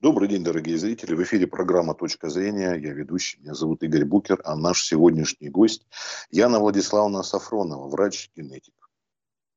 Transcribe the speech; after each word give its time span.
Добрый 0.00 0.28
день, 0.28 0.44
дорогие 0.44 0.78
зрители. 0.78 1.16
В 1.16 1.22
эфире 1.24 1.48
программа 1.48 1.92
«Точка 1.92 2.28
зрения». 2.30 2.74
Я 2.74 2.92
ведущий. 2.92 3.40
Меня 3.40 3.54
зовут 3.54 3.82
Игорь 3.82 4.04
Букер. 4.04 4.40
А 4.44 4.54
наш 4.54 4.84
сегодняшний 4.84 5.48
гость 5.48 5.88
Яна 6.30 6.60
Владиславовна 6.60 7.24
Сафронова, 7.24 7.88
врач-генетик. 7.88 8.74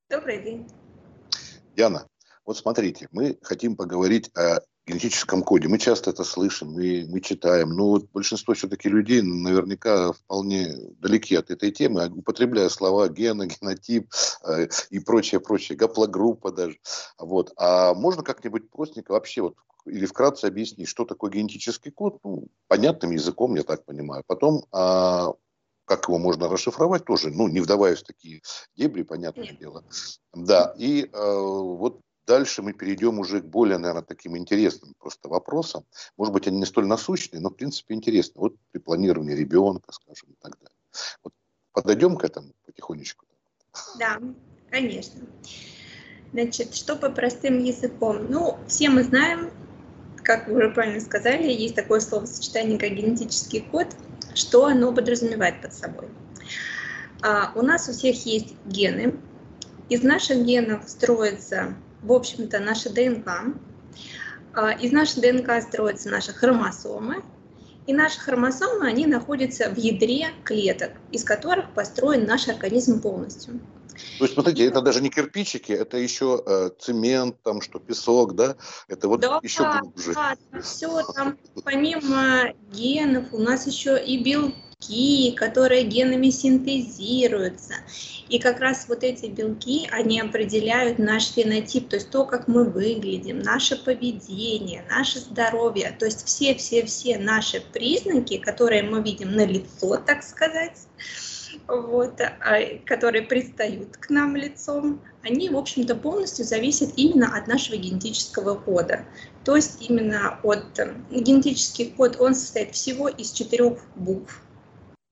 Добрый 0.09 0.41
день. 0.41 0.67
Яна, 1.75 2.07
вот 2.43 2.57
смотрите, 2.57 3.07
мы 3.12 3.38
хотим 3.43 3.75
поговорить 3.75 4.35
о 4.35 4.62
генетическом 4.91 5.43
коде. 5.43 5.67
Мы 5.67 5.79
часто 5.79 6.09
это 6.09 6.23
слышим, 6.23 6.73
мы, 6.73 7.05
мы 7.07 7.21
читаем, 7.21 7.70
но 7.70 7.89
вот 7.89 8.11
большинство 8.11 8.54
все-таки 8.54 8.89
людей 8.89 9.21
наверняка 9.21 10.11
вполне 10.11 10.75
далеки 10.99 11.36
от 11.36 11.49
этой 11.49 11.71
темы, 11.71 12.09
употребляя 12.09 12.70
слова 12.70 13.07
гена, 13.07 13.48
генотип 13.48 14.12
э, 14.45 14.67
и 14.89 14.99
прочее, 14.99 15.39
прочее, 15.39 15.77
гаплогруппа 15.77 16.52
даже. 16.52 16.77
Вот. 17.17 17.54
А 17.57 17.93
можно 17.93 18.23
как-нибудь 18.23 18.70
простенько 18.70 19.12
вообще 19.12 19.41
вот 19.41 19.55
или 19.85 20.05
вкратце 20.05 20.45
объяснить, 20.45 20.88
что 20.88 21.05
такое 21.05 21.31
генетический 21.31 21.89
код, 21.89 22.20
ну, 22.23 22.49
понятным 22.67 23.12
языком, 23.12 23.55
я 23.55 23.63
так 23.63 23.84
понимаю. 23.84 24.23
Потом, 24.27 24.66
а, 24.71 25.34
как 25.85 26.08
его 26.08 26.20
можно 26.20 26.48
расшифровать 26.48 27.03
тоже, 27.03 27.31
ну, 27.31 27.48
не 27.48 27.62
вдаваясь 27.62 27.99
в 27.99 28.05
такие 28.05 28.41
дебри, 28.76 29.02
понятное 29.02 29.58
дело. 29.59 29.84
Да, 30.34 30.76
и 30.77 31.09
а, 31.12 31.39
вот 31.39 32.02
дальше 32.31 32.62
мы 32.62 32.71
перейдем 32.71 33.20
уже 33.20 33.41
к 33.41 33.45
более, 33.45 33.77
наверное, 33.77 34.03
таким 34.03 34.38
интересным 34.38 34.94
просто 34.98 35.27
вопросам. 35.27 35.84
Может 36.16 36.34
быть, 36.34 36.48
они 36.48 36.59
не 36.59 36.66
столь 36.66 36.85
насущные, 36.85 37.41
но, 37.41 37.49
в 37.49 37.55
принципе, 37.55 37.94
интересны. 37.94 38.40
Вот 38.40 38.55
при 38.71 38.80
планировании 38.80 39.35
ребенка, 39.35 39.91
скажем, 39.91 40.30
и 40.30 40.35
так 40.41 40.57
далее. 40.57 40.77
Вот 41.23 41.34
подойдем 41.73 42.16
к 42.16 42.23
этому 42.23 42.54
потихонечку? 42.66 43.26
Да, 43.99 44.17
конечно. 44.70 45.21
Значит, 46.31 46.73
что 46.73 46.95
по 46.95 47.09
простым 47.09 47.62
языком? 47.62 48.27
Ну, 48.30 48.57
все 48.66 48.90
мы 48.90 49.04
знаем, 49.04 49.52
как 50.23 50.48
вы 50.48 50.55
уже 50.55 50.70
правильно 50.70 51.02
сказали, 51.02 51.52
есть 51.52 51.76
такое 51.76 51.99
словосочетание, 51.99 52.79
как 52.79 52.91
генетический 52.91 53.59
код, 53.59 53.88
что 54.35 54.68
оно 54.68 54.93
подразумевает 54.93 55.62
под 55.62 55.74
собой. 55.74 56.07
А, 57.21 57.52
у 57.55 57.62
нас 57.62 57.90
у 57.90 57.91
всех 57.91 58.26
есть 58.26 58.55
гены. 58.65 59.20
Из 59.90 60.02
наших 60.02 60.46
генов 60.46 60.90
строится, 60.90 61.76
в 62.04 62.12
общем-то, 62.12 62.60
наша 62.60 62.90
ДНК. 62.90 63.30
А, 64.53 64.72
из 64.72 64.91
нашей 64.91 65.22
ДНК 65.22 65.62
строятся 65.62 66.09
наши 66.09 66.34
хромосомы. 66.34 67.24
И 67.88 67.94
наши 67.94 68.19
хромосомы, 68.19 68.88
они 68.88 69.06
находятся 69.08 69.69
в 69.69 69.78
ядре 69.78 70.28
клеток, 70.44 70.91
из 71.12 71.24
которых 71.24 71.72
построен 71.74 72.25
наш 72.25 72.47
организм 72.47 73.02
полностью. 73.02 73.59
То 74.17 74.25
есть, 74.25 74.34
смотрите, 74.34 74.66
это 74.66 74.81
даже 74.81 75.01
не 75.01 75.09
кирпичики, 75.09 75.72
это 75.72 75.97
еще 75.97 76.41
э, 76.45 76.69
цемент, 76.79 77.41
там 77.44 77.61
что, 77.61 77.79
песок, 77.79 78.35
да? 78.35 78.56
Это 78.88 79.07
вот 79.07 79.22
да, 79.22 79.39
еще 79.44 79.69
глубже. 79.79 80.13
Да, 80.13 80.35
все 80.61 81.01
там, 81.13 81.38
помимо 81.63 82.53
генов, 82.72 83.25
у 83.31 83.39
нас 83.39 83.67
еще 83.67 84.01
и 84.03 84.23
белки, 84.23 85.31
которые 85.34 85.84
генами 85.84 86.29
синтезируются. 86.29 87.75
И 88.29 88.39
как 88.39 88.59
раз 88.59 88.85
вот 88.88 89.03
эти 89.03 89.25
белки, 89.25 89.89
они 89.91 90.22
определяют 90.22 91.00
наш 91.00 91.28
фенотип, 91.31 91.89
то 91.89 91.97
есть 91.97 92.09
то, 92.09 92.25
как 92.25 92.47
мы 92.47 92.63
выглядим, 92.63 93.39
наше 93.39 93.75
поведение, 93.75 94.85
наше 94.89 95.19
здоровье. 95.19 95.95
То 96.00 96.06
есть 96.06 96.25
все-все-все 96.25 97.17
наши 97.17 97.62
признаки, 97.62 98.38
которые 98.38 98.84
мы 98.84 99.01
видим 99.01 99.34
на 99.34 99.45
лицо, 99.45 99.97
так 99.97 100.23
сказать, 100.23 100.78
вот, 101.80 102.19
а, 102.19 102.78
которые 102.86 103.24
пристают 103.24 103.96
к 103.97 104.09
нам 104.09 104.36
лицом, 104.36 105.02
они, 105.24 105.50
в 105.50 105.58
общем-то, 105.58 105.96
полностью 105.96 106.44
зависят 106.44 106.91
именно 106.97 107.38
от 107.38 107.47
нашего 107.47 107.78
генетического 107.78 108.56
кода. 108.56 109.06
То 109.46 109.56
есть 109.56 109.81
именно 109.81 110.40
от... 110.44 110.78
Э, 110.80 110.94
генетический 111.09 111.92
код, 111.92 112.19
он 112.19 112.36
состоит 112.36 112.75
всего 112.75 113.08
из 113.08 113.31
четырех 113.31 113.80
букв. 113.96 114.42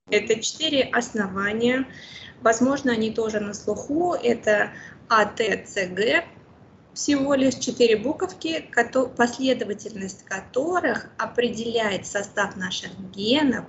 Это 0.09 0.39
четыре 0.41 0.83
основания. 0.83 1.87
Возможно, 2.41 2.91
они 2.91 3.11
тоже 3.11 3.39
на 3.39 3.53
слуху. 3.53 4.13
Это 4.13 4.71
А, 5.07 5.25
Т, 5.25 5.65
С, 5.65 5.75
Г. 5.87 6.25
Всего 6.93 7.35
лишь 7.35 7.55
четыре 7.55 7.95
буковки, 7.95 8.69
последовательность 9.15 10.25
которых 10.25 11.09
определяет 11.17 12.05
состав 12.05 12.57
наших 12.57 12.91
генов, 13.11 13.65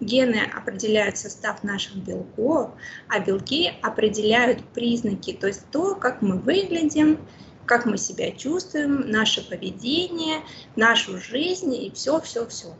Гены 0.00 0.40
определяют 0.54 1.18
состав 1.18 1.62
наших 1.62 1.96
белков, 1.96 2.70
а 3.08 3.20
белки 3.20 3.72
определяют 3.82 4.64
признаки, 4.74 5.32
то 5.32 5.46
есть 5.46 5.64
то, 5.70 5.94
как 5.94 6.22
мы 6.22 6.38
выглядим, 6.38 7.18
как 7.66 7.86
мы 7.86 7.96
себя 7.96 8.30
чувствуем, 8.32 9.10
наше 9.10 9.48
поведение, 9.48 10.42
нашу 10.76 11.18
жизнь 11.18 11.74
и 11.74 11.90
все-все-все 11.94 12.74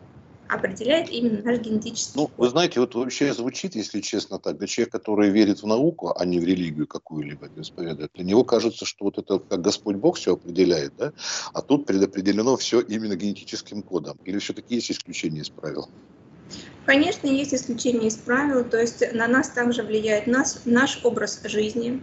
определяет 0.48 1.08
именно 1.10 1.42
наш 1.42 1.58
генетический 1.58 2.12
Ну, 2.20 2.30
вы 2.36 2.48
знаете, 2.48 2.80
вот 2.80 2.94
вообще 2.94 3.32
звучит, 3.32 3.74
если 3.74 4.00
честно 4.00 4.38
так, 4.38 4.58
для 4.58 4.66
человека, 4.66 4.98
который 4.98 5.30
верит 5.30 5.62
в 5.62 5.66
науку, 5.66 6.14
а 6.16 6.24
не 6.24 6.38
в 6.38 6.44
религию 6.44 6.86
какую-либо 6.86 7.48
исповедует, 7.56 8.10
для 8.14 8.24
него 8.24 8.44
кажется, 8.44 8.84
что 8.84 9.06
вот 9.06 9.18
это 9.18 9.38
как 9.38 9.60
Господь 9.60 9.96
Бог 9.96 10.16
все 10.16 10.34
определяет, 10.34 10.94
да, 10.96 11.12
а 11.52 11.62
тут 11.62 11.86
предопределено 11.86 12.56
все 12.56 12.80
именно 12.80 13.16
генетическим 13.16 13.82
кодом. 13.82 14.18
Или 14.24 14.38
все-таки 14.38 14.74
есть 14.74 14.90
исключения 14.90 15.40
из 15.40 15.50
правил? 15.50 15.88
Конечно, 16.86 17.26
есть 17.26 17.54
исключения 17.54 18.08
из 18.08 18.16
правил, 18.16 18.64
то 18.64 18.78
есть 18.78 19.02
на 19.14 19.26
нас 19.26 19.48
также 19.48 19.82
влияет 19.82 20.26
нас, 20.26 20.62
наш 20.66 21.00
образ 21.02 21.40
жизни, 21.44 22.02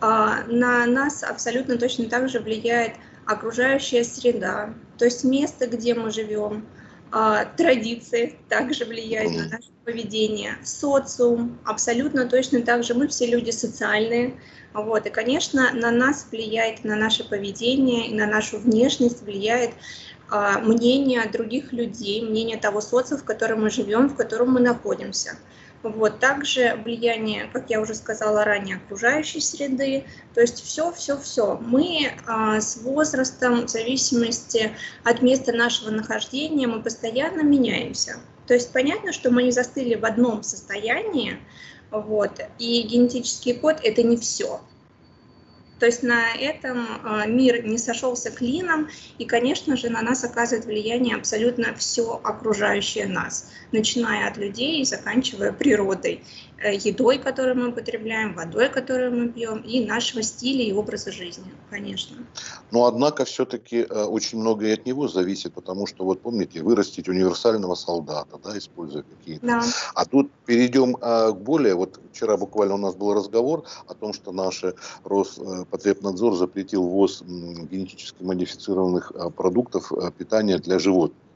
а, 0.00 0.44
на 0.46 0.86
нас 0.86 1.24
абсолютно 1.24 1.76
точно 1.78 2.08
так 2.08 2.28
же 2.28 2.38
влияет 2.38 2.92
окружающая 3.26 4.04
среда, 4.04 4.72
то 4.98 5.04
есть 5.04 5.24
место, 5.24 5.66
где 5.66 5.94
мы 5.94 6.12
живем, 6.12 6.64
а, 7.10 7.44
традиции 7.44 8.36
также 8.48 8.84
влияют 8.84 9.32
на 9.34 9.48
наше 9.48 9.70
поведение, 9.84 10.58
социум, 10.62 11.58
абсолютно 11.64 12.26
точно 12.26 12.62
так 12.62 12.84
же 12.84 12.94
мы 12.94 13.08
все 13.08 13.26
люди 13.26 13.50
социальные, 13.50 14.38
вот, 14.74 15.06
и, 15.06 15.10
конечно, 15.10 15.72
на 15.72 15.90
нас 15.90 16.28
влияет, 16.30 16.84
на 16.84 16.94
наше 16.94 17.28
поведение, 17.28 18.14
на 18.14 18.26
нашу 18.26 18.58
внешность 18.58 19.22
влияет 19.22 19.70
мнение 20.30 21.26
других 21.28 21.72
людей, 21.72 22.22
мнение 22.22 22.58
того 22.58 22.80
социума, 22.80 23.22
в 23.22 23.24
котором 23.24 23.62
мы 23.62 23.70
живем, 23.70 24.08
в 24.08 24.16
котором 24.16 24.52
мы 24.52 24.60
находимся. 24.60 25.38
Вот. 25.82 26.18
Также 26.18 26.74
влияние, 26.84 27.48
как 27.52 27.70
я 27.70 27.80
уже 27.80 27.94
сказала 27.94 28.44
ранее, 28.44 28.76
окружающей 28.76 29.40
среды, 29.40 30.04
то 30.34 30.40
есть 30.40 30.62
все, 30.62 30.92
все, 30.92 31.16
все. 31.18 31.56
Мы 31.60 32.12
а, 32.26 32.60
с 32.60 32.78
возрастом, 32.78 33.66
в 33.66 33.68
зависимости 33.70 34.72
от 35.04 35.22
места 35.22 35.52
нашего 35.52 35.90
нахождения, 35.90 36.66
мы 36.66 36.82
постоянно 36.82 37.42
меняемся. 37.42 38.16
То 38.46 38.54
есть 38.54 38.72
понятно, 38.72 39.12
что 39.12 39.30
мы 39.30 39.44
не 39.44 39.52
застыли 39.52 39.94
в 39.94 40.04
одном 40.04 40.42
состоянии, 40.42 41.38
вот, 41.90 42.32
и 42.58 42.82
генетический 42.82 43.54
код– 43.54 43.78
это 43.82 44.02
не 44.02 44.16
все. 44.16 44.60
То 45.78 45.86
есть 45.86 46.02
на 46.02 46.34
этом 46.34 46.86
а, 47.04 47.26
мир 47.26 47.64
не 47.64 47.78
сошелся 47.78 48.30
клином, 48.30 48.88
и, 49.16 49.24
конечно 49.24 49.76
же, 49.76 49.90
на 49.90 50.02
нас 50.02 50.24
оказывает 50.24 50.66
влияние 50.66 51.16
абсолютно 51.16 51.74
все 51.74 52.20
окружающее 52.22 53.06
нас, 53.06 53.48
начиная 53.70 54.28
от 54.28 54.36
людей 54.36 54.80
и 54.80 54.84
заканчивая 54.84 55.52
природой. 55.52 56.24
Э, 56.60 56.74
едой, 56.74 57.18
которую 57.18 57.56
мы 57.56 57.68
употребляем, 57.68 58.34
водой, 58.34 58.68
которую 58.68 59.12
мы 59.12 59.28
пьем, 59.28 59.60
и 59.60 59.84
нашего 59.84 60.22
стиля 60.22 60.64
и 60.64 60.72
образа 60.72 61.12
жизни, 61.12 61.44
конечно. 61.70 62.16
Но 62.72 62.86
однако 62.86 63.24
все-таки 63.24 63.86
э, 63.88 64.04
очень 64.04 64.40
многое 64.40 64.74
от 64.74 64.84
него 64.84 65.06
зависит, 65.06 65.54
потому 65.54 65.86
что, 65.86 66.04
вот 66.04 66.20
помните, 66.20 66.60
вырастить 66.62 67.08
универсального 67.08 67.76
солдата, 67.76 68.38
да, 68.42 68.58
используя 68.58 69.04
какие-то. 69.04 69.46
Да. 69.46 69.62
А 69.94 70.04
тут 70.04 70.32
перейдем 70.46 70.96
э, 70.96 71.32
к 71.32 71.36
более, 71.36 71.76
вот 71.76 72.00
вчера 72.12 72.36
буквально 72.36 72.74
у 72.74 72.78
нас 72.78 72.96
был 72.96 73.14
разговор 73.14 73.64
о 73.86 73.94
том, 73.94 74.12
что 74.12 74.32
наш 74.32 74.64
Роспотребнадзор 75.04 76.34
запретил 76.34 76.82
ввоз 76.82 77.22
генетически 77.22 78.24
модифицированных 78.24 79.12
продуктов 79.36 79.92
питания 80.18 80.58
для 80.58 80.80
животных. 80.80 81.27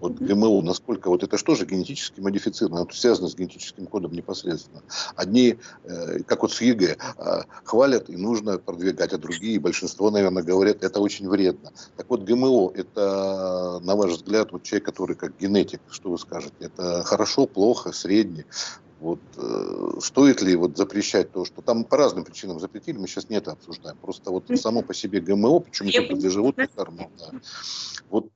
Вот 0.00 0.14
ГМО, 0.14 0.62
насколько 0.62 1.08
вот 1.08 1.22
это 1.22 1.38
что 1.38 1.54
же 1.54 1.66
генетически 1.66 2.20
модифицировано, 2.20 2.84
это 2.84 2.96
связано 2.96 3.28
с 3.28 3.34
генетическим 3.34 3.86
кодом 3.86 4.12
непосредственно. 4.12 4.82
Одни, 5.16 5.58
э, 5.84 6.20
как 6.26 6.42
вот 6.42 6.52
с 6.52 6.60
ЕГЭ, 6.60 6.96
э, 7.18 7.42
хвалят 7.64 8.10
и 8.10 8.16
нужно 8.16 8.58
продвигать, 8.58 9.12
а 9.12 9.18
другие, 9.18 9.60
большинство, 9.60 10.10
наверное, 10.10 10.42
говорят, 10.42 10.82
это 10.82 11.00
очень 11.00 11.28
вредно. 11.28 11.72
Так 11.96 12.08
вот, 12.08 12.22
ГМО, 12.22 12.72
это, 12.74 13.80
на 13.82 13.96
ваш 13.96 14.12
взгляд, 14.12 14.52
вот 14.52 14.62
человек, 14.62 14.86
который 14.86 15.16
как 15.16 15.38
генетик, 15.38 15.80
что 15.90 16.10
вы 16.10 16.18
скажете, 16.18 16.54
это 16.60 17.02
хорошо, 17.04 17.46
плохо, 17.46 17.92
средне? 17.92 18.44
Вот, 19.00 19.20
э, 19.36 19.98
стоит 20.00 20.40
ли 20.40 20.56
вот 20.56 20.78
запрещать 20.78 21.30
то, 21.30 21.44
что 21.44 21.60
там 21.60 21.84
по 21.84 21.98
разным 21.98 22.24
причинам 22.24 22.58
запретили, 22.58 22.96
мы 22.96 23.06
сейчас 23.06 23.28
не 23.28 23.36
это 23.36 23.52
обсуждаем. 23.52 23.98
Просто 23.98 24.30
вот 24.30 24.44
само 24.56 24.80
по 24.80 24.94
себе 24.94 25.20
ГМО, 25.20 25.60
почему 25.60 25.90
только 25.90 26.16
для 26.16 26.30
животных 26.30 26.70
да. 26.74 26.86
Вот 28.08 28.30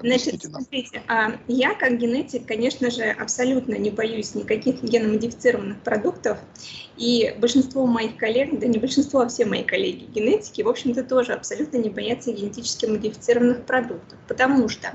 Значит, 0.00 0.44
смотрите, 0.44 1.02
а, 1.08 1.32
я 1.48 1.74
как 1.74 1.98
генетик, 1.98 2.46
конечно 2.46 2.90
же, 2.90 3.02
абсолютно 3.02 3.74
не 3.74 3.90
боюсь 3.90 4.34
никаких 4.34 4.82
геномодифицированных 4.82 5.82
продуктов, 5.82 6.38
и 6.96 7.34
большинство 7.38 7.84
моих 7.86 8.16
коллег, 8.16 8.58
да 8.58 8.66
не 8.66 8.78
большинство, 8.78 9.20
а 9.20 9.28
все 9.28 9.44
мои 9.44 9.64
коллеги 9.64 10.04
генетики, 10.04 10.62
в 10.62 10.68
общем-то, 10.68 11.02
тоже 11.02 11.32
абсолютно 11.32 11.78
не 11.78 11.90
боятся 11.90 12.32
генетически 12.32 12.86
модифицированных 12.86 13.64
продуктов, 13.64 14.18
потому 14.28 14.68
что 14.68 14.92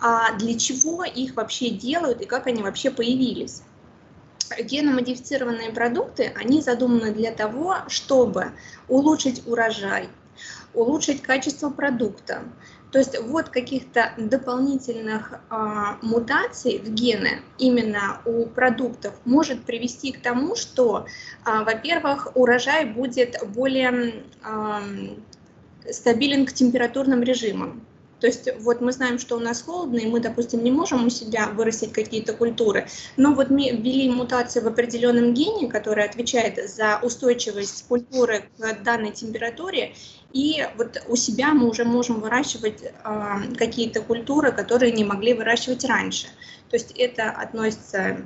а 0.00 0.32
для 0.38 0.58
чего 0.58 1.04
их 1.04 1.36
вообще 1.36 1.70
делают 1.70 2.22
и 2.22 2.26
как 2.26 2.46
они 2.46 2.62
вообще 2.62 2.90
появились? 2.90 3.62
Геномодифицированные 4.58 5.70
продукты, 5.70 6.32
они 6.34 6.62
задуманы 6.62 7.12
для 7.12 7.32
того, 7.32 7.76
чтобы 7.88 8.52
улучшить 8.88 9.46
урожай, 9.46 10.08
улучшить 10.74 11.22
качество 11.22 11.70
продукта, 11.70 12.42
то 12.90 12.98
есть 12.98 13.20
вот 13.20 13.48
каких-то 13.50 14.12
дополнительных 14.16 15.40
а, 15.48 15.98
мутаций 16.02 16.78
в 16.78 16.90
гены 16.90 17.42
именно 17.58 18.20
у 18.24 18.46
продуктов 18.46 19.14
может 19.24 19.64
привести 19.64 20.12
к 20.12 20.20
тому, 20.20 20.56
что, 20.56 21.06
а, 21.44 21.62
во-первых, 21.64 22.32
урожай 22.34 22.84
будет 22.84 23.36
более 23.54 24.24
а, 24.42 24.82
стабилен 25.88 26.46
к 26.46 26.52
температурным 26.52 27.22
режимам. 27.22 27.86
То 28.20 28.26
есть 28.26 28.48
вот 28.60 28.80
мы 28.80 28.92
знаем, 28.92 29.18
что 29.18 29.36
у 29.36 29.40
нас 29.40 29.62
холодно, 29.62 29.98
и 29.98 30.06
мы, 30.06 30.20
допустим, 30.20 30.62
не 30.62 30.70
можем 30.70 31.06
у 31.06 31.10
себя 31.10 31.48
вырастить 31.48 31.92
какие-то 31.92 32.34
культуры, 32.34 32.86
но 33.16 33.34
вот 33.34 33.50
мы 33.50 33.70
ввели 33.70 34.10
мутацию 34.10 34.64
в 34.64 34.68
определенном 34.68 35.34
гене, 35.34 35.68
которая 35.68 36.08
отвечает 36.08 36.70
за 36.70 37.00
устойчивость 37.02 37.86
культуры 37.88 38.44
к 38.58 38.82
данной 38.82 39.12
температуре, 39.12 39.94
и 40.32 40.66
вот 40.76 41.02
у 41.08 41.16
себя 41.16 41.54
мы 41.54 41.68
уже 41.68 41.84
можем 41.84 42.20
выращивать 42.20 42.82
э, 42.82 42.92
какие-то 43.56 44.00
культуры, 44.00 44.52
которые 44.52 44.92
не 44.92 45.04
могли 45.04 45.34
выращивать 45.34 45.84
раньше. 45.84 46.28
То 46.68 46.76
есть 46.76 46.92
это 46.92 47.30
относится 47.30 48.18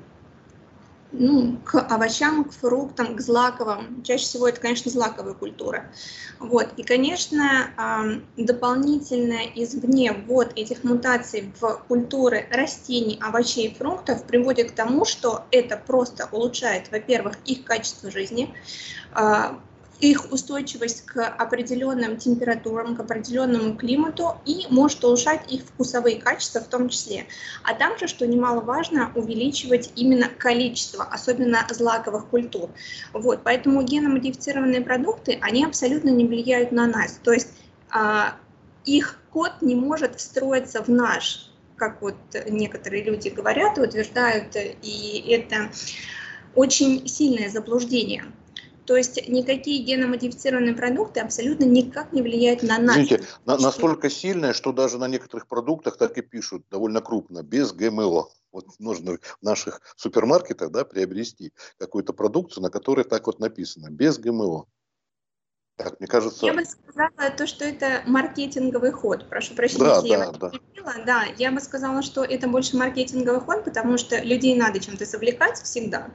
ну, 1.19 1.59
к 1.65 1.79
овощам, 1.79 2.45
к 2.45 2.53
фруктам, 2.53 3.17
к 3.17 3.21
злаковым. 3.21 4.03
Чаще 4.03 4.25
всего 4.25 4.49
это, 4.49 4.61
конечно, 4.61 4.91
злаковая 4.91 5.35
культура. 5.35 5.91
Вот. 6.39 6.69
И, 6.77 6.83
конечно, 6.83 8.21
дополнительно 8.37 9.41
извне 9.55 10.13
вот 10.13 10.53
этих 10.57 10.85
мутаций 10.85 11.53
в 11.61 11.85
культуры 11.89 12.47
растений, 12.51 13.19
овощей 13.21 13.69
и 13.69 13.75
фруктов 13.75 14.25
приводит 14.25 14.73
к 14.73 14.75
тому, 14.75 15.05
что 15.05 15.45
это 15.51 15.77
просто 15.77 16.29
улучшает, 16.33 16.91
во-первых, 16.91 17.37
их 17.45 17.65
качество 17.65 18.11
жизни, 18.11 18.55
а, 19.13 19.59
их 20.11 20.33
устойчивость 20.33 21.07
к 21.07 21.27
определенным 21.27 22.17
температурам, 22.17 22.97
к 22.97 23.01
определенному 23.01 23.77
климату 23.77 24.37
и 24.45 24.67
может 24.69 25.03
улучшать 25.05 25.51
их 25.51 25.63
вкусовые 25.63 26.21
качества 26.21 26.61
в 26.61 26.69
том 26.69 26.89
числе. 26.89 27.27
А 27.63 27.75
также, 27.75 28.07
что 28.07 28.27
немаловажно, 28.27 29.13
увеличивать 29.15 29.93
именно 29.97 30.29
количество, 30.29 31.05
особенно 31.05 31.67
злаковых 31.71 32.27
культур. 32.27 32.71
Вот, 33.13 33.41
поэтому 33.45 33.83
геномодифицированные 33.83 34.83
продукты, 34.83 35.39
они 35.41 35.65
абсолютно 35.65 36.11
не 36.11 36.27
влияют 36.27 36.73
на 36.73 36.87
нас. 36.87 37.19
То 37.23 37.33
есть 37.33 37.49
а, 37.91 38.37
их 38.85 39.19
код 39.31 39.53
не 39.63 39.75
может 39.75 40.17
встроиться 40.17 40.83
в 40.83 40.89
наш, 40.89 41.51
как 41.77 42.03
вот 42.03 42.17
некоторые 42.49 43.03
люди 43.03 43.29
говорят 43.29 43.79
и 43.79 43.81
утверждают, 43.81 44.55
и 44.55 45.25
это 45.31 45.71
очень 46.55 47.09
сильное 47.09 47.49
заблуждение. 47.49 48.25
То 48.87 48.97
есть 48.97 49.29
никакие 49.29 49.83
геномодифицированные 49.83 50.75
продукты 50.75 51.21
абсолютно 51.21 51.65
никак 51.65 52.13
не 52.13 52.23
влияют 52.23 52.63
на 52.63 52.79
нас. 52.79 52.97
Видите, 52.97 53.25
на, 53.47 53.59
настолько 53.59 54.11
сильное, 54.11 54.53
что 54.53 54.73
даже 54.73 54.99
на 54.99 55.09
некоторых 55.09 55.47
продуктах 55.47 55.97
так 55.97 56.19
и 56.19 56.23
пишут, 56.23 56.65
довольно 56.71 57.01
крупно, 57.01 57.43
без 57.43 57.73
ГМО. 57.73 58.29
Вот 58.53 58.67
нужно 58.79 59.19
в 59.41 59.43
наших 59.43 59.81
супермаркетах 59.97 60.71
да, 60.71 60.85
приобрести 60.85 61.53
какую-то 61.79 62.13
продукцию, 62.13 62.63
на 62.63 62.71
которой 62.71 63.05
так 63.05 63.27
вот 63.27 63.41
написано, 63.41 63.91
без 63.91 64.19
ГМО. 64.19 64.67
Так, 65.77 65.99
мне 65.99 66.07
кажется... 66.07 66.47
Я 66.47 66.55
бы 66.55 66.65
сказала 66.65 67.31
то, 67.37 67.47
что 67.49 67.65
это 67.65 68.03
маркетинговый 68.07 68.93
ход. 68.93 69.29
Прошу 69.29 69.55
прощения, 69.55 69.83
да, 69.85 70.03
я 70.05 70.31
да, 70.31 70.51
да. 70.51 71.05
да, 71.05 71.25
я 71.37 71.51
бы 71.51 71.61
сказала, 71.61 72.03
что 72.03 72.23
это 72.23 72.47
больше 72.47 72.77
маркетинговый 72.77 73.41
ход, 73.41 73.65
потому 73.65 73.99
что 73.99 74.21
людей 74.23 74.55
надо 74.55 74.79
чем-то 74.79 75.05
завлекать 75.05 75.61
всегда. 75.61 76.13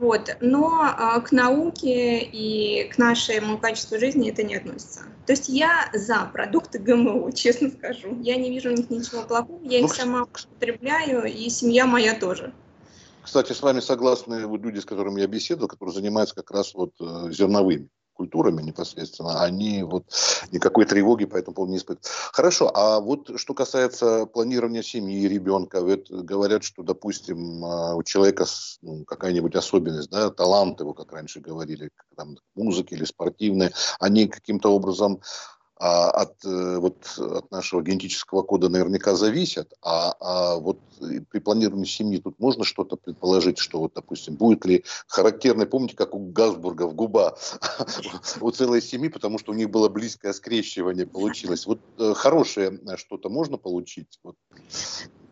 Вот. 0.00 0.34
Но 0.40 0.80
а, 0.80 1.20
к 1.20 1.30
науке 1.30 2.20
и 2.20 2.88
к 2.88 2.96
нашему 2.96 3.58
качеству 3.58 3.98
жизни 3.98 4.30
это 4.30 4.42
не 4.42 4.56
относится. 4.56 5.00
То 5.26 5.32
есть 5.32 5.50
я 5.50 5.90
за 5.92 6.24
продукты 6.32 6.78
ГМО, 6.78 7.30
честно 7.34 7.70
скажу. 7.70 8.18
Я 8.22 8.36
не 8.36 8.50
вижу 8.50 8.70
у 8.70 8.72
них 8.72 8.88
ничего 8.88 9.22
плохого, 9.22 9.60
я 9.62 9.80
ну, 9.80 9.86
их 9.86 9.94
сама 9.94 10.22
употребляю, 10.22 11.24
и 11.26 11.50
семья 11.50 11.84
моя 11.84 12.18
тоже. 12.18 12.54
Кстати, 13.22 13.52
с 13.52 13.60
вами 13.60 13.80
согласны 13.80 14.46
вот 14.46 14.62
люди, 14.62 14.78
с 14.78 14.86
которыми 14.86 15.20
я 15.20 15.26
беседовал, 15.26 15.68
которые 15.68 15.94
занимаются 15.94 16.34
как 16.34 16.50
раз 16.50 16.72
вот 16.72 16.94
э, 16.98 17.30
зерновыми 17.30 17.90
культурами 18.20 18.60
непосредственно, 18.60 19.42
они 19.42 19.82
вот 19.82 20.04
никакой 20.52 20.84
тревоги 20.84 21.24
по 21.24 21.38
этому 21.38 21.54
поводу 21.54 21.72
не 21.72 21.78
испытывают. 21.78 22.06
Хорошо, 22.32 22.70
а 22.74 23.00
вот 23.00 23.30
что 23.36 23.54
касается 23.54 24.26
планирования 24.26 24.82
семьи, 24.82 25.26
ребенка, 25.26 25.80
вот 25.80 26.10
говорят, 26.10 26.62
что, 26.62 26.82
допустим, 26.82 27.64
а, 27.64 27.94
у 27.94 28.02
человека 28.02 28.44
ну, 28.82 29.04
какая-нибудь 29.06 29.54
особенность, 29.54 30.10
да, 30.10 30.28
талант 30.28 30.80
его, 30.80 30.92
как 30.92 31.12
раньше 31.12 31.40
говорили, 31.40 31.88
там, 32.14 32.36
музыки 32.54 32.92
или 32.92 33.06
спортивные, 33.06 33.72
они 33.98 34.28
каким-то 34.28 34.68
образом 34.68 35.22
а, 35.82 36.10
от, 36.10 36.44
э, 36.44 36.76
вот, 36.76 37.06
от 37.18 37.50
нашего 37.50 37.80
генетического 37.80 38.42
кода 38.42 38.68
наверняка 38.68 39.14
зависят, 39.14 39.72
а, 39.80 40.14
а 40.20 40.56
вот 40.56 40.78
при 41.30 41.38
планировании 41.38 41.86
семьи 41.86 42.18
тут 42.18 42.38
можно 42.38 42.64
что-то 42.64 42.96
предположить, 42.96 43.56
что 43.56 43.78
вот, 43.78 43.92
допустим, 43.94 44.34
будет 44.34 44.66
ли 44.66 44.84
характерный, 45.06 45.64
помните, 45.64 45.96
как 45.96 46.14
у 46.14 46.18
Газбургов 46.18 46.94
губа 46.94 47.38
у 48.42 48.50
целой 48.50 48.82
семьи, 48.82 49.08
потому 49.08 49.38
что 49.38 49.52
у 49.52 49.54
них 49.54 49.70
было 49.70 49.88
близкое 49.88 50.34
скрещивание 50.34 51.06
получилось. 51.06 51.64
Вот 51.64 51.80
э, 51.98 52.12
хорошее 52.14 52.78
что-то 52.96 53.30
можно 53.30 53.56
получить? 53.56 54.20
Вот. 54.22 54.36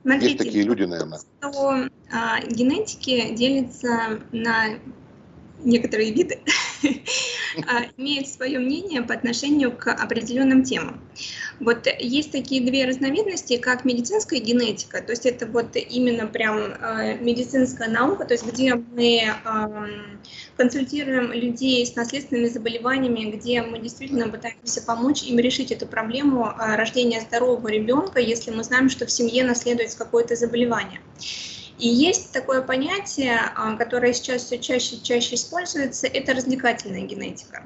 Смотрите, 0.01 0.27
Есть 0.27 0.39
такие 0.39 0.65
люди, 0.65 0.85
наверное. 0.85 1.21
Что 1.41 1.89
а, 2.11 2.41
генетики 2.41 3.35
делятся 3.35 4.23
на 4.33 4.79
некоторые 5.63 6.11
виды 6.11 6.41
имеют 7.97 8.29
свое 8.29 8.59
мнение 8.59 9.03
по 9.03 9.15
отношению 9.15 9.73
к 9.73 9.93
определенным 9.93 10.63
темам. 10.63 11.01
Вот 11.61 11.87
есть 11.99 12.31
такие 12.31 12.61
две 12.61 12.87
разновидности, 12.87 13.57
как 13.57 13.85
медицинская 13.85 14.41
генетика, 14.41 15.03
то 15.03 15.11
есть 15.11 15.27
это 15.27 15.47
вот 15.47 15.75
именно 15.75 16.27
прям 16.27 16.75
а, 16.81 17.15
медицинская 17.15 17.89
наука, 17.89 18.25
то 18.25 18.35
есть 18.35 18.47
где 18.47 18.75
мы 18.75 19.23
консультируем 20.57 21.33
людей 21.33 21.85
с 21.85 21.97
наследственными 21.97 22.49
заболеваниями, 22.49 23.31
где 23.31 23.63
мы 23.63 23.79
действительно 23.81 24.29
пытаемся 24.29 24.83
помочь 24.83 25.23
им 25.23 25.39
решить 25.39 25.73
эту 25.73 25.87
проблему 25.87 26.47
а, 26.47 26.77
рождения 26.77 27.21
здорового 27.21 27.69
ребенка, 27.69 28.21
если 28.21 28.51
мы 28.51 28.63
знаем, 28.63 28.89
что 28.89 29.07
в 29.07 29.11
семье 29.11 29.45
наследуется 29.45 29.99
какое-то 29.99 30.37
заболевание. 30.37 31.01
И 31.79 31.87
есть 31.87 32.33
такое 32.33 32.61
понятие, 32.63 33.39
а, 33.55 33.77
которое 33.77 34.13
сейчас 34.13 34.45
все 34.45 34.59
чаще 34.59 34.97
и 34.97 35.03
чаще 35.03 35.37
используется, 35.37 36.09
это 36.09 36.35
развлекательная 36.35 37.03
генетика. 37.03 37.63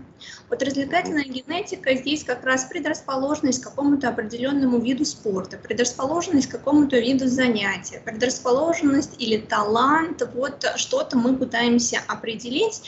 Вот 0.50 0.62
развлекательная 0.62 1.24
генетика 1.24 1.94
здесь 1.94 2.22
как 2.22 2.44
раз 2.44 2.66
предрасположенность 2.66 3.62
к 3.62 3.68
какому-то 3.70 4.10
определенному 4.10 4.78
виду 4.78 5.06
спорта, 5.06 5.56
предрасположенность 5.56 6.48
к 6.48 6.52
какому-то 6.52 6.98
виду 6.98 7.26
занятия, 7.26 8.02
предрасположенность 8.04 9.14
или 9.18 9.38
талант, 9.38 10.22
вот 10.34 10.62
что-то 10.76 11.16
мы 11.16 11.34
пытаемся 11.34 12.00
определить, 12.06 12.82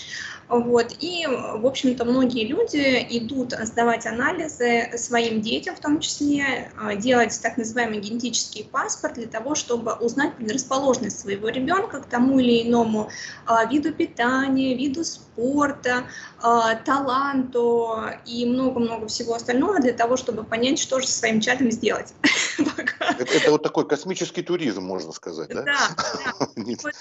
вот. 0.49 0.95
И, 1.01 1.27
в 1.27 1.67
общем-то, 1.67 2.05
многие 2.05 2.47
люди 2.47 3.07
идут 3.11 3.53
сдавать 3.53 4.07
анализы 4.07 4.91
своим 4.97 5.41
детям, 5.41 5.75
в 5.75 5.81
том 5.81 6.01
числе, 6.01 6.71
а, 6.79 6.95
делать 6.95 7.39
так 7.43 7.57
называемый 7.57 8.01
генетический 8.01 8.65
паспорт 8.65 9.15
для 9.15 9.27
того, 9.27 9.55
чтобы 9.55 9.93
узнать 9.95 10.35
предрасположенность 10.37 11.21
своего 11.21 11.49
ребенка 11.49 12.01
к 12.01 12.07
тому 12.07 12.39
или 12.39 12.69
иному 12.69 13.09
а, 13.47 13.65
виду 13.65 13.93
питания, 13.93 14.75
виду 14.75 15.05
спорта, 15.05 16.05
а, 16.43 16.75
таланту 16.75 18.03
и 18.27 18.45
много-много 18.47 19.07
всего 19.09 19.35
остального 19.35 19.81
для 19.81 19.93
того, 19.93 20.17
чтобы 20.17 20.45
понять, 20.45 20.79
что 20.79 21.01
же 21.01 21.07
со 21.07 21.19
своим 21.19 21.41
чадом 21.41 21.71
сделать. 21.71 22.13
Это, 22.77 23.33
это 23.33 23.51
вот 23.51 23.63
такой 23.63 23.87
космический 23.87 24.43
туризм, 24.43 24.83
можно 24.83 25.13
сказать, 25.13 25.49
да? 25.51 25.63
Да, 25.63 25.89
да. 25.97 26.47
Вот, 26.83 26.95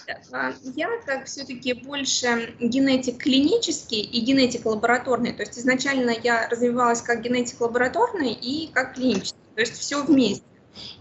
я 0.75 0.89
как 1.05 1.25
все-таки 1.25 1.73
больше 1.73 2.55
генетик 2.59 3.17
клинический 3.19 4.01
и 4.01 4.21
генетик 4.21 4.65
лабораторный. 4.65 5.33
То 5.33 5.41
есть 5.41 5.57
изначально 5.57 6.11
я 6.23 6.47
развивалась 6.49 7.01
как 7.01 7.21
генетик 7.21 7.61
лабораторный 7.61 8.33
и 8.33 8.71
как 8.71 8.95
клинический. 8.95 9.39
То 9.55 9.61
есть 9.61 9.77
все 9.77 10.03
вместе. 10.03 10.43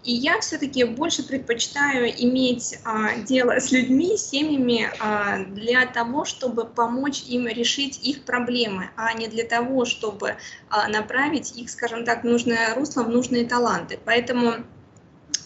И 0.05 0.13
я 0.13 0.41
все-таки 0.41 0.85
больше 0.85 1.23
предпочитаю 1.23 2.09
иметь 2.11 2.79
а, 2.85 3.17
дело 3.17 3.53
с 3.61 3.71
людьми, 3.73 4.17
с 4.17 4.31
семьями 4.31 4.91
а, 4.99 5.45
для 5.45 5.87
того, 5.87 6.25
чтобы 6.25 6.65
помочь 6.65 7.23
им 7.23 7.47
решить 7.47 8.01
их 8.07 8.25
проблемы, 8.25 8.91
а 8.97 9.13
не 9.15 9.29
для 9.29 9.45
того, 9.45 9.85
чтобы 9.85 10.37
а, 10.69 10.89
направить 10.89 11.57
их, 11.57 11.71
скажем 11.71 12.05
так, 12.05 12.23
в 12.23 12.27
нужное 12.27 12.75
русло, 12.75 13.03
в 13.03 13.09
нужные 13.09 13.47
таланты. 13.47 13.99
Поэтому 14.05 14.57